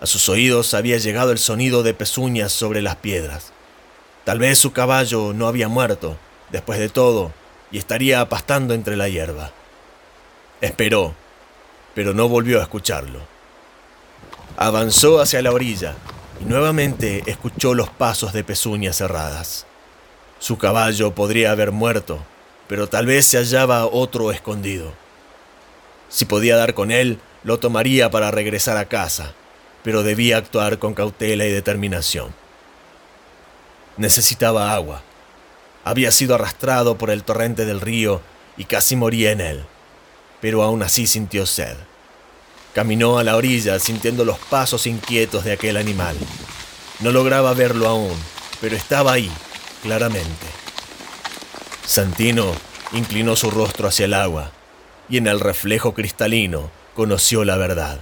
A 0.00 0.06
sus 0.06 0.28
oídos 0.28 0.74
había 0.74 0.96
llegado 0.98 1.32
el 1.32 1.38
sonido 1.38 1.82
de 1.82 1.92
pezuñas 1.92 2.52
sobre 2.52 2.82
las 2.82 2.96
piedras. 2.96 3.52
Tal 4.24 4.38
vez 4.38 4.58
su 4.58 4.72
caballo 4.72 5.32
no 5.32 5.48
había 5.48 5.68
muerto, 5.68 6.16
después 6.50 6.78
de 6.78 6.88
todo, 6.88 7.32
y 7.70 7.78
estaría 7.78 8.28
pastando 8.28 8.74
entre 8.74 8.96
la 8.96 9.08
hierba. 9.08 9.50
Esperó, 10.60 11.14
pero 11.94 12.14
no 12.14 12.28
volvió 12.28 12.60
a 12.60 12.62
escucharlo. 12.62 13.20
Avanzó 14.56 15.20
hacia 15.20 15.42
la 15.42 15.52
orilla 15.52 15.96
y 16.40 16.44
nuevamente 16.44 17.22
escuchó 17.26 17.74
los 17.74 17.90
pasos 17.90 18.32
de 18.32 18.44
pezuñas 18.44 18.96
cerradas. 18.96 19.66
Su 20.38 20.58
caballo 20.58 21.14
podría 21.14 21.50
haber 21.50 21.72
muerto, 21.72 22.24
pero 22.68 22.88
tal 22.88 23.06
vez 23.06 23.26
se 23.26 23.38
hallaba 23.38 23.86
otro 23.86 24.30
escondido. 24.30 24.92
Si 26.08 26.24
podía 26.24 26.56
dar 26.56 26.74
con 26.74 26.90
él, 26.90 27.18
lo 27.44 27.58
tomaría 27.58 28.10
para 28.10 28.30
regresar 28.30 28.76
a 28.76 28.86
casa, 28.86 29.34
pero 29.82 30.02
debía 30.02 30.36
actuar 30.36 30.78
con 30.78 30.94
cautela 30.94 31.44
y 31.44 31.50
determinación. 31.50 32.34
Necesitaba 33.96 34.74
agua, 34.74 35.02
había 35.88 36.10
sido 36.12 36.34
arrastrado 36.34 36.98
por 36.98 37.10
el 37.10 37.24
torrente 37.24 37.64
del 37.64 37.80
río 37.80 38.20
y 38.58 38.64
casi 38.64 38.94
moría 38.94 39.32
en 39.32 39.40
él, 39.40 39.64
pero 40.40 40.62
aún 40.62 40.82
así 40.82 41.06
sintió 41.06 41.46
sed. 41.46 41.76
Caminó 42.74 43.18
a 43.18 43.24
la 43.24 43.36
orilla 43.36 43.78
sintiendo 43.78 44.24
los 44.24 44.38
pasos 44.38 44.86
inquietos 44.86 45.44
de 45.44 45.52
aquel 45.52 45.76
animal. 45.76 46.16
No 47.00 47.12
lograba 47.12 47.52
verlo 47.54 47.88
aún, 47.88 48.14
pero 48.60 48.76
estaba 48.76 49.12
ahí, 49.12 49.30
claramente. 49.82 50.46
Santino 51.84 52.52
inclinó 52.92 53.36
su 53.36 53.50
rostro 53.50 53.88
hacia 53.88 54.04
el 54.04 54.14
agua 54.14 54.52
y 55.08 55.16
en 55.16 55.26
el 55.26 55.40
reflejo 55.40 55.94
cristalino 55.94 56.70
conoció 56.94 57.44
la 57.44 57.56
verdad. 57.56 58.00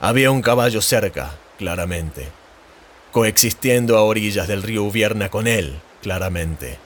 Había 0.00 0.30
un 0.30 0.42
caballo 0.42 0.80
cerca, 0.80 1.34
claramente, 1.58 2.28
coexistiendo 3.12 3.96
a 3.98 4.02
orillas 4.02 4.48
del 4.48 4.62
río 4.62 4.84
Ubierna 4.84 5.28
con 5.28 5.46
él, 5.46 5.80
claramente 6.02 6.78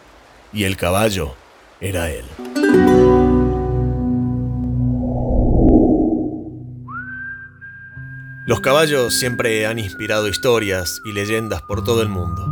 y 0.53 0.65
el 0.65 0.77
caballo 0.77 1.35
era 1.81 2.11
él. 2.11 2.25
Los 8.49 8.61
caballos 8.61 9.13
siempre 9.13 9.67
han 9.67 9.79
inspirado 9.79 10.27
historias 10.27 11.03
y 11.05 11.13
leyendas 11.13 11.61
por 11.61 11.85
todo 11.85 12.01
el 12.01 12.09
mundo. 12.09 12.47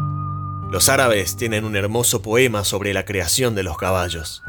Los 0.70 0.90
árabes 0.90 1.38
tienen 1.38 1.64
un 1.64 1.74
hermoso 1.74 2.20
poema 2.20 2.64
sobre 2.64 2.92
la 2.92 3.06
creación 3.06 3.54
de 3.54 3.62
los 3.62 3.78
caballos. 3.78 4.42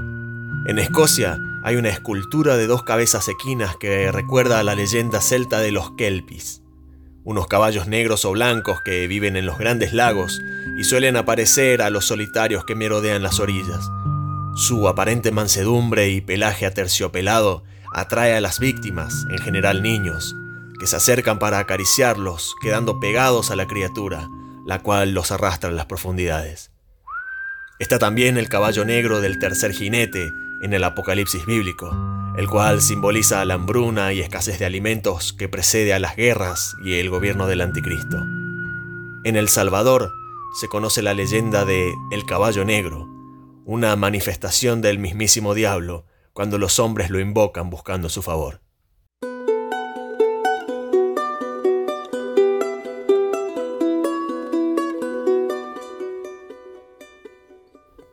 En 0.65 0.77
Escocia 0.77 1.37
hay 1.63 1.77
una 1.77 1.87
escultura 1.87 2.57
de 2.57 2.67
dos 2.67 2.83
cabezas 2.83 3.29
equinas 3.29 3.77
que 3.77 4.11
recuerda 4.11 4.59
a 4.59 4.63
la 4.63 4.75
leyenda 4.75 5.21
celta 5.21 5.61
de 5.61 5.71
los 5.71 5.91
Kelpis, 5.91 6.63
unos 7.23 7.47
caballos 7.47 7.87
negros 7.87 8.25
o 8.25 8.31
blancos 8.33 8.81
que 8.83 9.07
viven 9.07 9.37
en 9.37 9.45
los 9.45 9.57
grandes 9.57 9.93
lagos 9.93 10.41
y 10.77 10.83
suelen 10.83 11.15
aparecer 11.15 11.81
a 11.81 11.89
los 11.89 12.03
solitarios 12.03 12.65
que 12.65 12.75
merodean 12.75 13.23
las 13.23 13.39
orillas. 13.39 13.89
Su 14.57 14.89
aparente 14.89 15.31
mansedumbre 15.31 16.09
y 16.09 16.19
pelaje 16.19 16.65
aterciopelado 16.65 17.63
atrae 17.93 18.35
a 18.35 18.41
las 18.41 18.59
víctimas, 18.59 19.25
en 19.29 19.37
general 19.37 19.81
niños, 19.81 20.35
que 20.79 20.87
se 20.87 20.95
acercan 20.95 21.39
para 21.39 21.59
acariciarlos, 21.59 22.55
quedando 22.61 22.99
pegados 22.99 23.51
a 23.51 23.55
la 23.55 23.67
criatura, 23.67 24.29
la 24.65 24.79
cual 24.79 25.13
los 25.13 25.31
arrastra 25.31 25.69
en 25.69 25.75
las 25.75 25.85
profundidades. 25.85 26.71
Está 27.79 27.99
también 27.99 28.37
el 28.37 28.49
caballo 28.49 28.85
negro 28.85 29.21
del 29.21 29.39
tercer 29.39 29.71
jinete 29.71 30.29
en 30.63 30.73
el 30.73 30.83
Apocalipsis 30.83 31.45
bíblico, 31.45 31.95
el 32.35 32.47
cual 32.47 32.81
simboliza 32.81 33.45
la 33.45 33.55
hambruna 33.55 34.13
y 34.13 34.19
escasez 34.19 34.59
de 34.59 34.65
alimentos 34.65 35.33
que 35.33 35.47
precede 35.49 35.93
a 35.93 35.99
las 35.99 36.15
guerras 36.15 36.75
y 36.83 36.95
el 36.95 37.09
gobierno 37.09 37.47
del 37.47 37.61
anticristo. 37.61 38.17
En 39.23 39.35
El 39.35 39.49
Salvador, 39.49 40.11
se 40.59 40.67
conoce 40.67 41.01
la 41.01 41.13
leyenda 41.13 41.65
de 41.65 41.93
El 42.11 42.25
Caballo 42.25 42.65
Negro, 42.65 43.07
una 43.65 43.95
manifestación 43.95 44.81
del 44.81 44.97
mismísimo 44.97 45.53
diablo 45.53 46.05
cuando 46.33 46.57
los 46.57 46.79
hombres 46.79 47.09
lo 47.09 47.19
invocan 47.19 47.69
buscando 47.69 48.09
su 48.09 48.21
favor. 48.21 48.61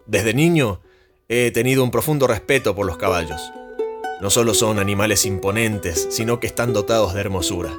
Desde 0.07 0.35
niño 0.35 0.81
he 1.29 1.51
tenido 1.51 1.83
un 1.83 1.91
profundo 1.91 2.27
respeto 2.27 2.75
por 2.75 2.87
los 2.87 2.99
caballos. 2.99 3.41
No 4.21 4.29
solo 4.31 4.53
son 4.53 4.79
animales 4.79 5.25
imponentes, 5.25 6.09
sino 6.11 6.41
que 6.41 6.47
están 6.47 6.73
dotados 6.73 7.15
de 7.15 7.21
hermosura. 7.21 7.73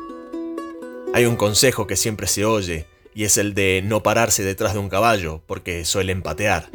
Hay 1.14 1.26
un 1.26 1.36
consejo 1.36 1.88
que 1.88 1.96
siempre 1.96 2.28
se 2.28 2.44
oye 2.44 2.88
y 3.14 3.24
es 3.24 3.38
el 3.38 3.54
de 3.54 3.82
no 3.86 4.04
pararse 4.04 4.44
detrás 4.44 4.74
de 4.74 4.80
un 4.80 4.90
caballo, 4.90 5.42
porque 5.46 5.86
suelen 5.86 6.22
patear. 6.22 6.70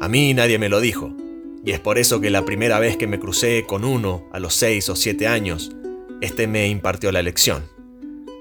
A 0.00 0.08
mí 0.08 0.34
nadie 0.34 0.58
me 0.58 0.68
lo 0.68 0.80
dijo, 0.80 1.12
y 1.64 1.70
es 1.70 1.78
por 1.78 1.98
eso 1.98 2.20
que 2.20 2.30
la 2.30 2.44
primera 2.44 2.80
vez 2.80 2.96
que 2.96 3.06
me 3.06 3.20
crucé 3.20 3.64
con 3.64 3.84
uno, 3.84 4.26
a 4.32 4.40
los 4.40 4.54
seis 4.54 4.88
o 4.88 4.96
siete 4.96 5.28
años, 5.28 5.70
este 6.20 6.48
me 6.48 6.66
impartió 6.66 7.12
la 7.12 7.22
lección. 7.22 7.70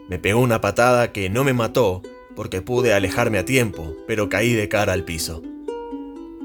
Me 0.10 0.18
pegó 0.18 0.40
una 0.40 0.62
patada 0.62 1.12
que 1.12 1.30
no 1.30 1.44
me 1.44 1.54
mató, 1.54 2.02
porque 2.36 2.64
pude 2.64 2.94
alejarme 2.94 3.38
a 3.38 3.46
tiempo, 3.46 3.96
pero 4.08 4.30
caí 4.30 4.54
de 4.54 4.70
cara 4.70 4.94
al 4.94 5.04
piso. 5.04 5.44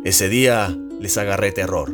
Ese 0.06 0.28
día 0.28 0.72
les 1.00 1.18
agarré 1.18 1.50
terror. 1.50 1.92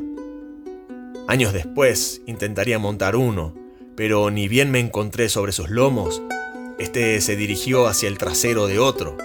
Años 1.29 1.55
después 1.55 2.21
intentaría 2.27 2.79
montar 2.79 3.17
uno, 3.17 3.55
pero 3.97 4.31
ni 4.31 4.49
bien 4.49 4.71
me 4.71 4.81
encontré 4.81 5.31
sobre 5.31 5.53
sus 5.53 5.71
lomos, 5.71 6.21
este 6.79 7.23
se 7.23 7.37
dirigió 7.37 7.87
hacia 7.87 8.11
el 8.11 8.19
trasero 8.19 8.67
de 8.67 8.79
otro, 8.79 9.17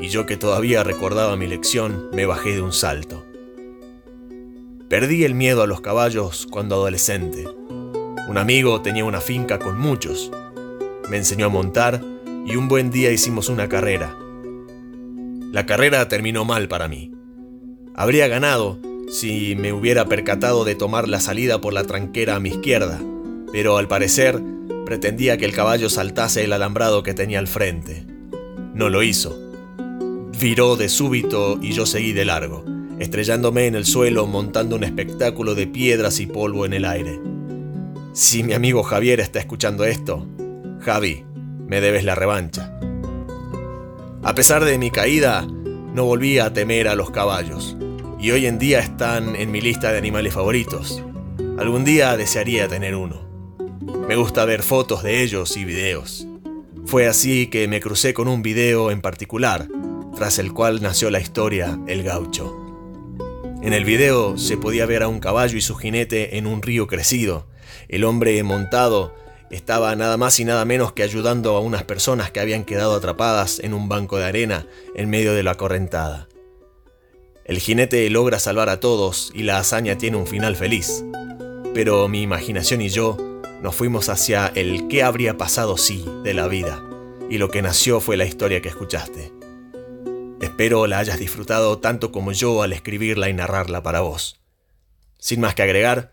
y 0.00 0.08
yo 0.08 0.24
que 0.24 0.38
todavía 0.38 0.82
recordaba 0.82 1.36
mi 1.36 1.48
lección, 1.48 2.08
me 2.14 2.24
bajé 2.24 2.54
de 2.54 2.62
un 2.62 2.72
salto. 2.72 3.26
Perdí 4.88 5.24
el 5.24 5.34
miedo 5.34 5.62
a 5.62 5.66
los 5.66 5.82
caballos 5.82 6.46
cuando 6.50 6.76
adolescente. 6.76 7.46
Un 8.26 8.38
amigo 8.38 8.80
tenía 8.80 9.04
una 9.04 9.20
finca 9.20 9.58
con 9.58 9.78
muchos. 9.78 10.32
Me 11.10 11.18
enseñó 11.18 11.44
a 11.44 11.50
montar 11.50 12.00
y 12.46 12.56
un 12.56 12.68
buen 12.68 12.90
día 12.90 13.12
hicimos 13.12 13.50
una 13.50 13.68
carrera. 13.68 14.16
La 15.52 15.66
carrera 15.66 16.08
terminó 16.08 16.46
mal 16.46 16.68
para 16.68 16.88
mí. 16.88 17.19
Habría 18.00 18.28
ganado 18.28 18.78
si 19.10 19.54
me 19.56 19.74
hubiera 19.74 20.06
percatado 20.06 20.64
de 20.64 20.74
tomar 20.74 21.06
la 21.06 21.20
salida 21.20 21.60
por 21.60 21.74
la 21.74 21.84
tranquera 21.84 22.36
a 22.36 22.40
mi 22.40 22.48
izquierda, 22.48 22.98
pero 23.52 23.76
al 23.76 23.88
parecer 23.88 24.40
pretendía 24.86 25.36
que 25.36 25.44
el 25.44 25.52
caballo 25.52 25.90
saltase 25.90 26.44
el 26.44 26.54
alambrado 26.54 27.02
que 27.02 27.12
tenía 27.12 27.40
al 27.40 27.46
frente. 27.46 28.06
No 28.72 28.88
lo 28.88 29.02
hizo. 29.02 29.38
Viró 30.40 30.76
de 30.76 30.88
súbito 30.88 31.58
y 31.60 31.72
yo 31.72 31.84
seguí 31.84 32.14
de 32.14 32.24
largo, 32.24 32.64
estrellándome 32.98 33.66
en 33.66 33.74
el 33.74 33.84
suelo 33.84 34.26
montando 34.26 34.76
un 34.76 34.84
espectáculo 34.84 35.54
de 35.54 35.66
piedras 35.66 36.20
y 36.20 36.26
polvo 36.26 36.64
en 36.64 36.72
el 36.72 36.86
aire. 36.86 37.20
Si 38.14 38.42
mi 38.42 38.54
amigo 38.54 38.82
Javier 38.82 39.20
está 39.20 39.40
escuchando 39.40 39.84
esto, 39.84 40.26
Javi, 40.80 41.26
me 41.66 41.82
debes 41.82 42.04
la 42.04 42.14
revancha. 42.14 42.80
A 44.22 44.34
pesar 44.34 44.64
de 44.64 44.78
mi 44.78 44.90
caída, 44.90 45.46
no 45.92 46.06
volví 46.06 46.38
a 46.38 46.54
temer 46.54 46.88
a 46.88 46.94
los 46.94 47.10
caballos, 47.10 47.76
y 48.20 48.32
hoy 48.32 48.46
en 48.46 48.58
día 48.58 48.80
están 48.80 49.34
en 49.34 49.50
mi 49.50 49.62
lista 49.62 49.92
de 49.92 49.98
animales 49.98 50.34
favoritos. 50.34 51.02
Algún 51.58 51.84
día 51.84 52.16
desearía 52.18 52.68
tener 52.68 52.94
uno. 52.94 53.26
Me 54.06 54.14
gusta 54.16 54.44
ver 54.44 54.62
fotos 54.62 55.02
de 55.02 55.22
ellos 55.22 55.56
y 55.56 55.64
videos. 55.64 56.26
Fue 56.84 57.06
así 57.06 57.46
que 57.46 57.66
me 57.66 57.80
crucé 57.80 58.12
con 58.12 58.28
un 58.28 58.42
video 58.42 58.90
en 58.90 59.00
particular, 59.00 59.68
tras 60.14 60.38
el 60.38 60.52
cual 60.52 60.82
nació 60.82 61.08
la 61.10 61.20
historia 61.20 61.78
El 61.86 62.02
Gaucho. 62.02 62.54
En 63.62 63.72
el 63.72 63.84
video 63.84 64.36
se 64.36 64.58
podía 64.58 64.84
ver 64.84 65.02
a 65.02 65.08
un 65.08 65.20
caballo 65.20 65.56
y 65.56 65.62
su 65.62 65.76
jinete 65.76 66.36
en 66.36 66.46
un 66.46 66.60
río 66.60 66.86
crecido. 66.86 67.46
El 67.88 68.04
hombre 68.04 68.42
montado 68.42 69.14
estaba 69.50 69.96
nada 69.96 70.18
más 70.18 70.38
y 70.40 70.44
nada 70.44 70.66
menos 70.66 70.92
que 70.92 71.02
ayudando 71.02 71.56
a 71.56 71.60
unas 71.60 71.84
personas 71.84 72.30
que 72.30 72.40
habían 72.40 72.64
quedado 72.64 72.94
atrapadas 72.94 73.60
en 73.60 73.72
un 73.72 73.88
banco 73.88 74.18
de 74.18 74.26
arena 74.26 74.66
en 74.94 75.08
medio 75.08 75.32
de 75.32 75.42
la 75.42 75.54
correntada. 75.54 76.29
El 77.44 77.58
jinete 77.58 78.08
logra 78.10 78.38
salvar 78.38 78.68
a 78.68 78.80
todos 78.80 79.32
y 79.34 79.42
la 79.42 79.58
hazaña 79.58 79.98
tiene 79.98 80.16
un 80.16 80.26
final 80.26 80.56
feliz. 80.56 81.04
Pero 81.74 82.06
mi 82.08 82.22
imaginación 82.22 82.80
y 82.80 82.88
yo 82.88 83.16
nos 83.62 83.74
fuimos 83.74 84.08
hacia 84.08 84.48
el 84.54 84.88
qué 84.88 85.02
habría 85.02 85.36
pasado 85.36 85.76
si 85.76 86.04
de 86.24 86.34
la 86.34 86.48
vida, 86.48 86.82
y 87.28 87.38
lo 87.38 87.50
que 87.50 87.62
nació 87.62 88.00
fue 88.00 88.16
la 88.16 88.24
historia 88.24 88.62
que 88.62 88.68
escuchaste. 88.68 89.32
Espero 90.40 90.86
la 90.86 90.98
hayas 90.98 91.18
disfrutado 91.18 91.78
tanto 91.78 92.12
como 92.12 92.32
yo 92.32 92.62
al 92.62 92.72
escribirla 92.72 93.28
y 93.28 93.34
narrarla 93.34 93.82
para 93.82 94.00
vos. 94.00 94.40
Sin 95.18 95.40
más 95.40 95.54
que 95.54 95.62
agregar, 95.62 96.12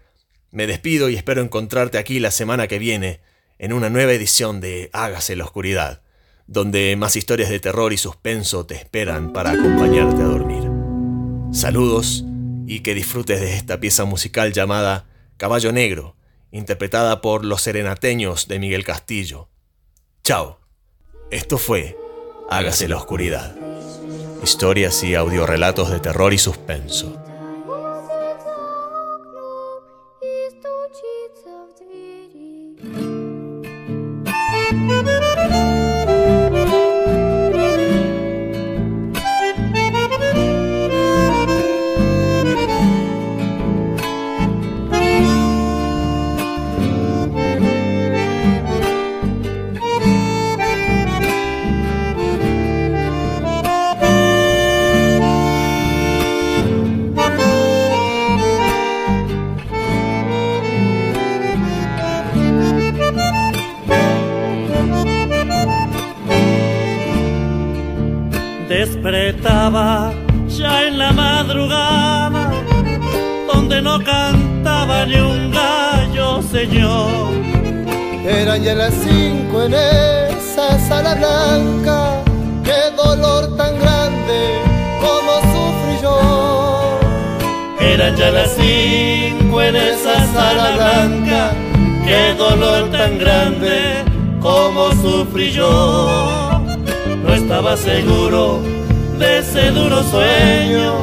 me 0.51 0.67
despido 0.67 1.09
y 1.09 1.15
espero 1.15 1.41
encontrarte 1.41 1.97
aquí 1.97 2.19
la 2.19 2.31
semana 2.31 2.67
que 2.67 2.79
viene 2.79 3.21
en 3.57 3.73
una 3.73 3.89
nueva 3.89 4.13
edición 4.13 4.59
de 4.59 4.89
Hágase 4.93 5.35
la 5.35 5.45
Oscuridad, 5.45 6.01
donde 6.45 6.95
más 6.97 7.15
historias 7.15 7.49
de 7.49 7.59
terror 7.59 7.93
y 7.93 7.97
suspenso 7.97 8.65
te 8.65 8.75
esperan 8.75 9.33
para 9.33 9.51
acompañarte 9.51 10.21
a 10.21 10.25
dormir. 10.25 10.76
Saludos 11.51 12.23
y 12.67 12.81
que 12.81 12.93
disfrutes 12.93 13.39
de 13.39 13.55
esta 13.55 13.79
pieza 13.79 14.05
musical 14.05 14.53
llamada 14.53 15.05
Caballo 15.37 15.71
Negro, 15.71 16.15
interpretada 16.51 17.21
por 17.21 17.45
los 17.45 17.61
serenateños 17.61 18.47
de 18.47 18.59
Miguel 18.59 18.83
Castillo. 18.83 19.49
Chao. 20.23 20.59
Esto 21.31 21.57
fue 21.57 21.97
Hágase 22.49 22.87
la 22.87 22.97
Oscuridad 22.97 23.55
historias 24.43 25.03
y 25.03 25.15
audiorelatos 25.15 25.89
de 25.89 25.99
terror 25.99 26.33
y 26.33 26.37
suspenso. 26.37 27.26
Ya 69.69 70.87
en 70.87 70.97
la 70.97 71.11
madrugada, 71.11 72.51
donde 73.53 73.81
no 73.81 74.01
cantaba 74.01 75.05
ni 75.05 75.15
un 75.15 75.51
gallo, 75.51 76.41
señor. 76.41 77.33
Eran 78.25 78.63
ya 78.63 78.75
las 78.75 78.93
cinco 78.93 79.63
en 79.63 79.73
esa 79.73 80.79
sala 80.87 81.15
blanca, 81.15 82.23
qué 82.63 82.95
dolor 82.95 83.57
tan 83.57 83.77
grande 83.77 84.39
como 85.01 85.33
sufrí 85.51 86.01
yo. 86.01 86.99
Eran 87.81 88.15
ya 88.15 88.31
las 88.31 88.55
cinco 88.55 89.61
en 89.61 89.75
esa 89.75 90.25
sala 90.33 90.71
blanca, 90.77 91.51
qué 92.05 92.33
dolor 92.37 92.89
tan 92.89 93.17
grande 93.17 94.05
como 94.39 94.91
sufrí 94.93 95.51
yo. 95.51 96.61
No 97.21 97.33
estaba 97.33 97.75
seguro 97.75 98.77
de 99.17 99.39
ese 99.39 99.71
duro 99.71 100.03
sueño 100.03 100.93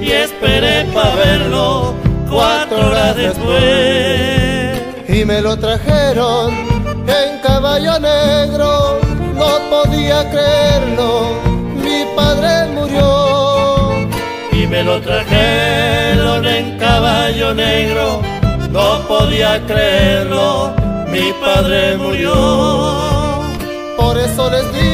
y 0.00 0.10
esperé 0.10 0.84
para 0.92 1.14
verlo 1.14 1.94
cuatro 2.30 2.88
horas 2.88 3.16
después. 3.16 4.82
Y 5.08 5.24
me 5.24 5.40
lo 5.40 5.56
trajeron 5.56 6.52
en 7.06 7.40
caballo 7.42 7.98
negro, 7.98 8.98
no 9.34 9.50
podía 9.70 10.28
creerlo, 10.30 11.28
mi 11.76 12.04
padre 12.16 12.72
murió. 12.74 14.08
Y 14.52 14.66
me 14.66 14.82
lo 14.82 15.00
trajeron 15.00 16.46
en 16.46 16.78
caballo 16.78 17.54
negro, 17.54 18.20
no 18.70 19.06
podía 19.08 19.64
creerlo, 19.66 20.74
mi 21.08 21.32
padre 21.40 21.96
murió. 21.96 22.34
Por 23.96 24.18
eso 24.18 24.50
les 24.50 24.72
digo, 24.72 24.93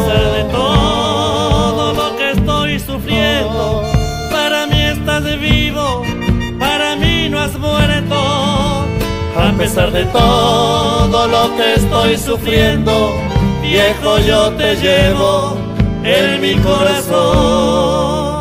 pesar 0.00 0.32
de 0.32 0.44
todo 0.44 1.92
lo 1.92 2.16
que 2.16 2.30
estoy 2.32 2.78
sufriendo, 2.80 3.82
para 4.30 4.66
mí 4.66 4.82
estás 4.82 5.24
vivo, 5.40 6.04
para 6.58 6.96
mí 6.96 7.28
no 7.28 7.38
has 7.40 7.58
muerto. 7.58 8.16
A 9.36 9.52
pesar 9.56 9.92
de 9.92 10.04
todo 10.06 11.26
lo 11.28 11.56
que 11.56 11.74
estoy 11.74 12.16
sufriendo, 12.16 13.12
viejo 13.62 14.18
yo 14.26 14.50
te 14.52 14.76
llevo 14.76 15.56
en 16.04 16.40
mi 16.40 16.54
corazón. 16.56 18.39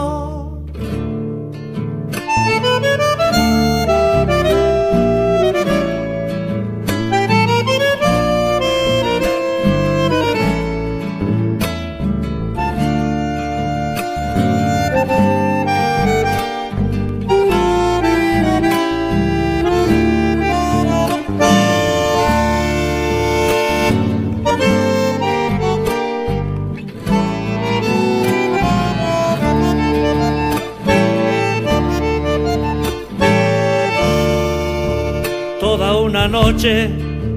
Noche 36.52 36.90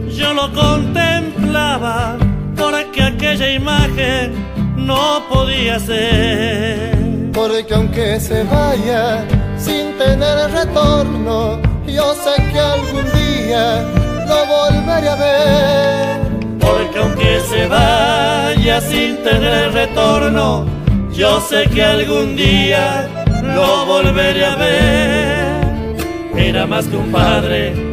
yo 0.09 0.33
lo 0.33 0.51
contemplaba 0.53 2.16
porque 2.57 3.03
aquella 3.03 3.53
imagen 3.53 4.33
no 4.77 5.22
podía 5.29 5.79
ser. 5.79 6.96
Porque 7.33 7.75
aunque 7.75 8.20
se 8.20 8.44
vaya 8.44 9.25
sin 9.59 9.98
tener 9.98 10.51
retorno, 10.51 11.61
yo 11.87 12.14
sé 12.14 12.35
que 12.53 12.59
algún 12.59 13.05
día 13.12 13.85
lo 14.29 14.38
volveré 14.57 15.09
a 15.09 15.16
ver. 15.16 16.20
Porque 16.59 16.98
aunque 16.98 17.40
se 17.40 17.66
vaya 17.68 18.81
sin 18.81 19.16
tener 19.22 19.72
retorno, 19.72 20.66
yo 21.12 21.40
sé 21.40 21.68
que 21.68 21.83
algún 21.83 22.37
día 22.37 23.09
lo 23.55 23.87
volveré 23.87 24.44
a 24.44 24.57
ver. 24.57 25.96
Era 26.37 26.66
más 26.66 26.87
que 26.87 26.96
un 26.96 27.11
padre 27.12 27.91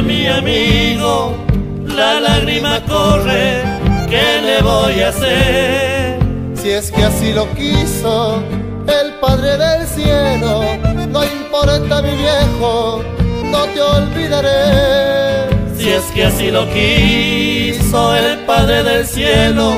mi 0.00 0.26
amigo, 0.26 1.36
la 1.84 2.20
lágrima 2.20 2.80
corre, 2.88 3.62
¿qué 4.08 4.40
le 4.42 4.62
voy 4.62 5.00
a 5.02 5.08
hacer? 5.08 6.18
Si 6.54 6.70
es 6.70 6.90
que 6.90 7.04
así 7.04 7.32
lo 7.32 7.46
quiso 7.54 8.42
el 8.86 9.14
Padre 9.20 9.58
del 9.58 9.86
cielo, 9.86 10.62
no 11.08 11.24
importa 11.24 12.00
mi 12.00 12.16
viejo, 12.16 13.02
no 13.50 13.64
te 13.64 13.80
olvidaré. 13.80 15.48
Si 15.76 15.88
es 15.88 16.04
que 16.14 16.24
así 16.24 16.50
lo 16.50 16.64
quiso 16.70 18.14
el 18.14 18.38
Padre 18.46 18.82
del 18.84 19.06
cielo, 19.06 19.72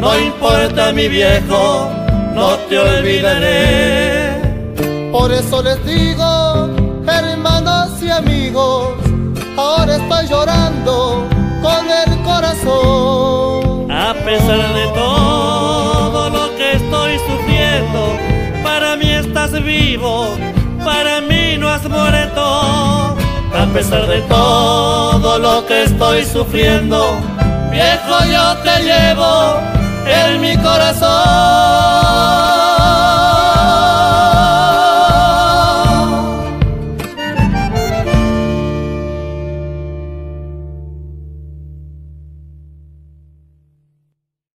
no 0.00 0.18
importa 0.18 0.92
mi 0.92 1.08
viejo, 1.08 1.90
no 2.34 2.56
te 2.68 2.78
olvidaré. 2.78 4.40
Por 5.10 5.32
eso 5.32 5.62
les 5.62 5.84
digo, 5.84 6.68
hermanos 7.06 8.02
y 8.02 8.10
amigos, 8.10 8.94
llorando 10.30 11.28
con 11.60 11.90
el 11.90 12.22
corazón. 12.22 13.90
A 13.90 14.14
pesar 14.14 14.72
de 14.72 14.86
todo 14.94 16.30
lo 16.30 16.56
que 16.56 16.72
estoy 16.74 17.18
sufriendo, 17.18 18.16
para 18.62 18.94
mí 18.96 19.10
estás 19.10 19.52
vivo, 19.62 20.28
para 20.84 21.20
mí 21.20 21.58
no 21.58 21.68
has 21.68 21.86
muerto. 21.88 23.16
A 23.52 23.66
pesar 23.74 24.06
de 24.06 24.22
todo 24.22 25.38
lo 25.38 25.66
que 25.66 25.82
estoy 25.82 26.24
sufriendo, 26.24 27.18
viejo 27.70 28.24
yo 28.32 28.56
te 28.62 28.84
llevo 28.84 29.58
en 30.06 30.40
mi 30.40 30.56
corazón. 30.56 32.59